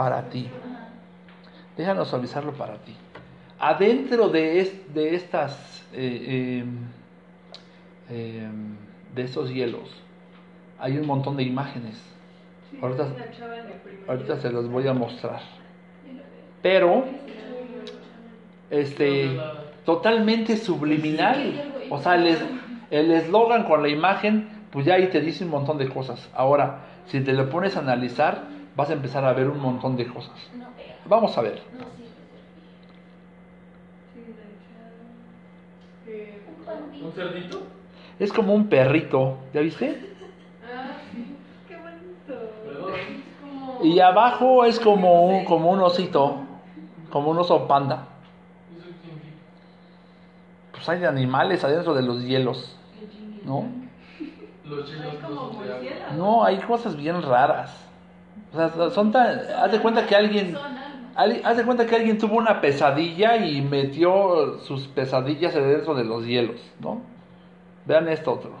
para 0.00 0.22
ti. 0.30 0.48
Déjanos 1.76 2.08
suavizarlo 2.08 2.52
para 2.52 2.76
ti. 2.78 2.96
adentro 3.58 4.30
de, 4.30 4.60
es- 4.60 4.94
de 4.94 5.14
estas 5.14 5.84
eh, 5.92 6.62
em, 6.62 6.78
em, 8.08 8.76
de 9.14 9.22
estos 9.22 9.50
hielos 9.50 9.88
hay 10.78 10.96
un 10.96 11.06
montón 11.06 11.36
de 11.36 11.42
imágenes. 11.42 12.00
Ahorita- 12.80 13.08
se 14.40 14.50
los 14.50 14.66
voy 14.70 14.88
a 14.88 14.94
mostrar. 14.94 15.42
Pero 16.62 17.04
este 18.70 19.38
totalmente 19.84 20.56
subliminal. 20.56 21.38
O 21.90 21.98
sea, 22.00 22.14
el 22.14 23.10
eslogan 23.12 23.64
con 23.64 23.82
la 23.82 23.88
imagen, 23.90 24.48
pues 24.70 24.86
ya 24.86 24.94
ahí 24.94 25.08
te 25.08 25.20
dice 25.20 25.44
un 25.44 25.50
montón 25.50 25.76
de 25.76 25.88
cosas. 25.90 26.30
Ahora, 26.34 26.78
si 27.06 27.20
te 27.20 27.34
lo 27.34 27.50
pones 27.50 27.76
a 27.76 27.80
analizar, 27.80 28.44
vas 28.76 28.90
a 28.90 28.92
empezar 28.92 29.24
a 29.24 29.32
ver 29.32 29.48
un 29.48 29.60
montón 29.60 29.96
de 29.96 30.06
cosas. 30.06 30.36
Vamos 31.04 31.36
a 31.36 31.42
ver. 31.42 31.62
No 31.72 31.84
sirve. 31.96 32.10
Sí, 36.04 36.14
la 36.24 36.24
chava. 36.24 36.48
Un 36.48 36.64
pandito. 36.64 37.06
¿Un 37.06 37.12
cerdito? 37.12 37.62
Es 38.18 38.32
como 38.32 38.54
un 38.54 38.68
perrito, 38.68 39.38
¿ya 39.54 39.60
viste? 39.60 40.14
Ah, 40.64 40.92
sí. 41.10 41.36
Qué 41.68 41.76
bonito. 41.76 42.52
Perdón. 42.64 42.92
Es 42.94 43.34
como... 43.40 43.84
Y 43.84 44.00
abajo 44.00 44.64
es 44.64 44.78
como 44.78 45.26
un, 45.26 45.44
como 45.44 45.70
un 45.70 45.80
osito, 45.80 46.36
como 47.10 47.30
un 47.30 47.38
oso 47.38 47.66
panda. 47.66 48.06
Pues 50.72 50.88
hay 50.88 51.04
animales 51.04 51.62
adentro 51.64 51.94
de 51.94 52.02
los 52.02 52.22
hielos, 52.22 52.74
¿no? 53.44 53.66
No, 56.16 56.44
hay 56.44 56.58
cosas 56.60 56.96
bien 56.96 57.20
raras. 57.22 57.89
O 58.52 58.56
sea, 58.56 58.90
son 58.90 59.12
tan... 59.12 59.40
Haz 59.56 59.72
de 59.72 59.80
cuenta 59.80 60.06
que 60.06 60.16
alguien... 60.16 60.56
Haz 61.44 61.56
de 61.56 61.64
cuenta 61.64 61.86
que 61.86 61.96
alguien 61.96 62.18
tuvo 62.18 62.36
una 62.36 62.60
pesadilla 62.60 63.36
y 63.36 63.60
metió 63.62 64.58
sus 64.60 64.86
pesadillas 64.88 65.54
dentro 65.54 65.94
de 65.94 66.04
los 66.04 66.24
hielos, 66.24 66.60
¿no? 66.80 67.02
Vean 67.84 68.08
esto 68.08 68.32
otro. 68.32 68.52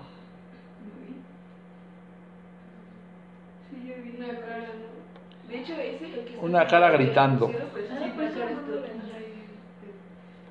Una 4.18 4.28
cara, 4.40 4.58
¿no? 4.58 5.48
De 5.50 5.58
hecho, 5.60 5.72
ese 5.74 6.04
el 6.06 6.24
que 6.24 6.30
está 6.34 6.44
Una 6.44 6.66
cara 6.66 6.88
en 6.88 6.92
el 6.94 6.98
gritando. 7.06 7.46
cielo, 7.48 7.64
pues, 7.72 7.86
sí, 7.88 7.94
Ah, 7.94 7.98
pues, 8.00 8.12
pues, 8.14 8.36
eres 8.36 8.58
tú. 8.66 8.72
ajá. 8.72 9.16
Ay, 9.16 9.24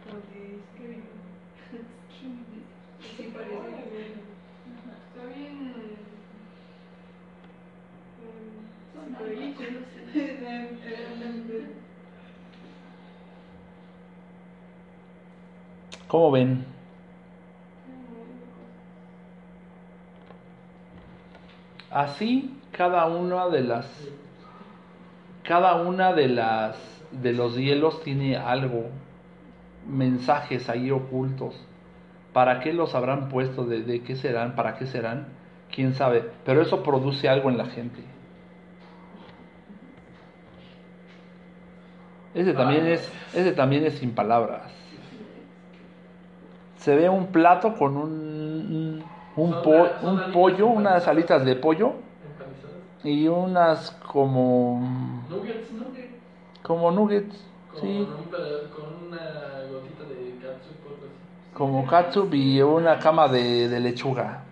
como 0.10 0.22
que 0.32 0.56
es 0.56 0.64
que- 0.76 1.04
Sí, 3.18 3.24
parece. 3.34 3.60
Está 5.14 5.36
bien. 5.36 5.60
¿Cómo 16.08 16.32
ven? 16.32 16.66
Así 21.92 22.56
cada 22.72 23.06
una 23.08 23.48
de 23.50 23.62
las 23.62 23.86
cada 25.44 25.76
una 25.76 26.14
de 26.14 26.28
las 26.28 26.78
de 27.12 27.34
los 27.34 27.56
hielos 27.56 28.04
tiene 28.04 28.38
algo, 28.38 28.86
mensajes 29.88 30.70
ahí 30.70 30.92
ocultos. 30.92 31.56
¿Para 32.34 32.60
qué 32.60 32.74
los 32.74 32.96
habrán 32.96 33.30
puesto? 33.30 33.66
¿De, 33.66 33.84
de 33.84 34.02
qué 34.02 34.16
serán? 34.16 34.56
¿Para 34.56 34.78
qué 34.78 34.86
serán? 34.86 35.28
¿Quién 35.74 35.94
sabe? 35.94 36.30
Pero 36.46 36.62
eso 36.62 36.84
produce 36.84 37.28
algo 37.28 37.50
en 37.50 37.58
la 37.58 37.66
gente. 37.66 38.02
Ese 42.34 42.54
también 42.56 42.88
es, 42.88 43.14
ese 43.32 43.52
también 43.52 43.86
es 43.86 44.00
sin 44.00 44.16
palabras. 44.16 44.74
Se 46.76 46.96
ve 46.96 47.10
un 47.10 47.32
plato 47.32 47.76
con 47.76 47.98
un, 47.98 49.04
un, 49.36 49.62
po- 49.62 49.98
un 50.02 50.32
pollo, 50.32 50.68
unas 50.68 51.08
alitas 51.08 51.44
de 51.46 51.56
pollo 51.56 51.94
y 53.04 53.28
unas 53.28 53.92
como 53.92 55.26
Nuggets, 55.30 55.68
como 56.62 56.92
nuggets, 56.92 57.36
Con, 57.68 57.76
sí, 57.76 58.16
con 58.70 58.86
una 59.08 59.64
gotita 59.66 60.06
de 60.08 60.20
así. 60.20 60.46
como 61.52 61.86
katsup 61.86 62.34
y 62.34 62.62
una 62.62 62.98
cama 63.00 63.28
de, 63.28 63.68
de 63.70 63.80
lechuga, 63.80 64.46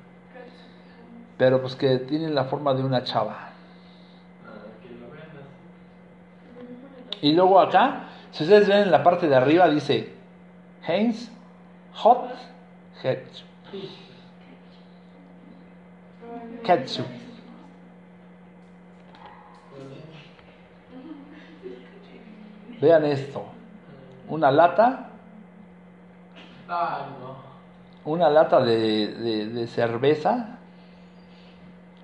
pero 1.38 1.62
pues 1.62 1.76
que 1.76 2.00
tienen 2.00 2.36
la 2.36 2.46
forma 2.46 2.74
de 2.74 2.84
una 2.84 3.04
chava. 3.04 3.54
Ah, 4.44 4.78
que 4.82 4.96
lo 4.96 5.08
vean 5.10 5.32
así. 5.40 5.68
Y 7.22 7.34
luego 7.34 7.60
acá, 7.60 8.04
si 8.32 8.44
ustedes 8.44 8.68
ven 8.68 8.80
en 8.84 8.92
la 8.92 9.04
parte 9.04 9.28
de 9.28 9.36
arriba 9.36 9.68
dice 9.70 10.14
Heinz 10.88 11.30
Hot 11.96 12.30
Ketchup. 13.02 13.48
Ketchup. 16.64 17.06
Vean 22.80 23.06
esto, 23.06 23.44
una 24.30 24.52
lata, 24.52 25.10
una 28.06 28.30
lata 28.30 28.60
de, 28.62 29.08
de- 29.14 29.48
de 29.48 29.68
cerveza 29.68 30.58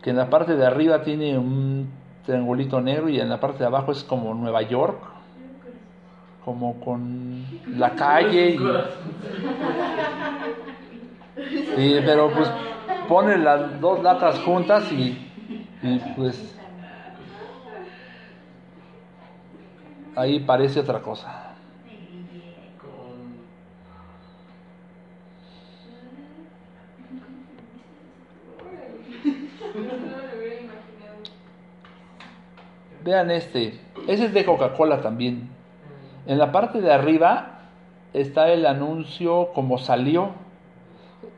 que 0.02 0.10
en 0.10 0.18
la 0.18 0.30
parte 0.30 0.56
de 0.56 0.66
arriba 0.66 1.04
tiene 1.04 1.38
un 1.38 1.90
triangulito 2.26 2.80
negro 2.82 3.10
y 3.10 3.20
en 3.20 3.30
la 3.30 3.40
parte 3.40 3.60
de 3.60 3.66
abajo 3.66 3.92
es 3.92 4.04
como 4.04 4.34
Nueva 4.34 4.62
York, 4.62 5.02
como 6.46 6.80
con 6.80 7.46
la 7.78 7.92
calle 7.96 8.58
y, 11.78 12.02
pero 12.02 12.32
pues 12.32 12.50
pone 13.08 13.38
las 13.38 13.80
dos 13.80 14.02
latas 14.04 14.40
juntas 14.40 14.92
y, 14.92 15.18
y 15.82 16.00
pues 16.16 16.54
ahí 20.16 20.40
parece 20.40 20.80
otra 20.80 21.02
cosa. 21.02 21.56
Con. 22.82 23.44
No 29.74 29.82
me 29.82 30.08
lo 30.08 30.38
hubiera 30.38 30.62
imaginado. 30.62 31.24
Vean 33.04 33.32
este, 33.32 33.80
ese 34.08 34.26
es 34.26 34.34
de 34.34 34.46
Coca-Cola 34.46 35.02
también. 35.02 35.50
En 36.26 36.38
la 36.38 36.52
parte 36.52 36.80
de 36.80 36.92
arriba 36.92 37.60
está 38.14 38.50
el 38.50 38.66
anuncio 38.66 39.50
como 39.54 39.78
salió. 39.78 40.30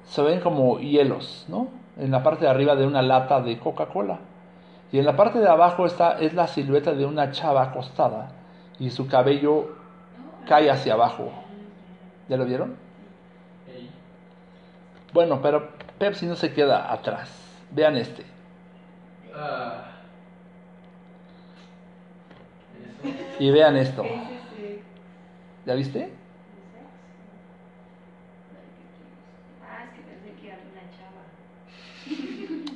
Se 0.05 0.21
ven 0.21 0.39
como 0.39 0.79
hielos, 0.79 1.45
¿no? 1.47 1.67
En 1.97 2.11
la 2.11 2.21
parte 2.21 2.45
de 2.45 2.51
arriba 2.51 2.75
de 2.75 2.85
una 2.85 3.01
lata 3.01 3.41
de 3.41 3.57
Coca-Cola. 3.57 4.19
Y 4.91 4.99
en 4.99 5.05
la 5.05 5.15
parte 5.15 5.39
de 5.39 5.47
abajo 5.47 5.85
está 5.85 6.19
es 6.19 6.33
la 6.33 6.47
silueta 6.47 6.93
de 6.93 7.05
una 7.05 7.31
chava 7.31 7.63
acostada 7.63 8.29
y 8.79 8.91
su 8.91 9.07
cabello 9.07 9.75
cae 10.47 10.69
hacia 10.69 10.93
abajo. 10.93 11.31
¿Ya 12.29 12.37
lo 12.37 12.45
vieron? 12.45 12.75
Bueno, 15.13 15.41
pero 15.41 15.69
Pepsi 15.97 16.25
no 16.25 16.35
se 16.35 16.53
queda 16.53 16.91
atrás. 16.91 17.31
Vean 17.71 17.97
este. 17.97 18.25
Ah. 19.33 19.85
Eso. 23.03 23.24
Y 23.39 23.51
vean 23.51 23.75
esto. 23.77 24.03
Es 24.03 24.11
ese. 24.11 24.83
¿Ya 25.65 25.73
viste? 25.73 26.13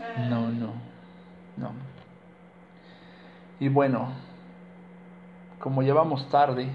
Ah. 0.02 0.26
No, 0.30 0.50
no, 0.50 0.74
no. 1.58 1.72
Y 3.60 3.70
bueno, 3.70 4.10
como 5.60 5.82
llevamos 5.82 6.28
tarde, 6.30 6.70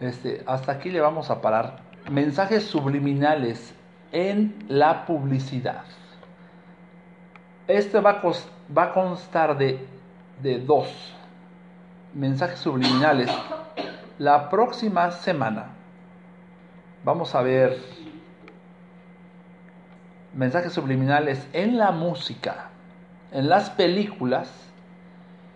este, 0.00 0.42
hasta 0.46 0.72
aquí 0.72 0.90
le 0.90 1.00
vamos 1.00 1.30
a 1.30 1.40
parar. 1.40 1.80
Mensajes 2.10 2.64
subliminales 2.64 3.74
en 4.12 4.64
la 4.68 5.04
publicidad. 5.06 5.84
Este 7.66 8.00
va 8.00 8.10
a, 8.10 8.22
va 8.76 8.82
a 8.84 8.92
constar 8.92 9.58
de, 9.58 9.84
de 10.40 10.60
dos 10.60 11.15
mensajes 12.16 12.58
subliminales. 12.60 13.30
La 14.18 14.48
próxima 14.48 15.10
semana 15.10 15.66
vamos 17.04 17.34
a 17.34 17.42
ver 17.42 17.78
mensajes 20.34 20.72
subliminales 20.72 21.46
en 21.52 21.76
la 21.76 21.90
música, 21.92 22.70
en 23.32 23.48
las 23.50 23.68
películas 23.68 24.50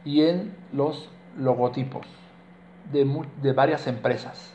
y 0.04 0.22
en 0.22 0.54
los 0.72 1.08
logotipos 1.38 2.06
de, 2.92 3.52
varias 3.52 3.86
empresas. 3.86 4.52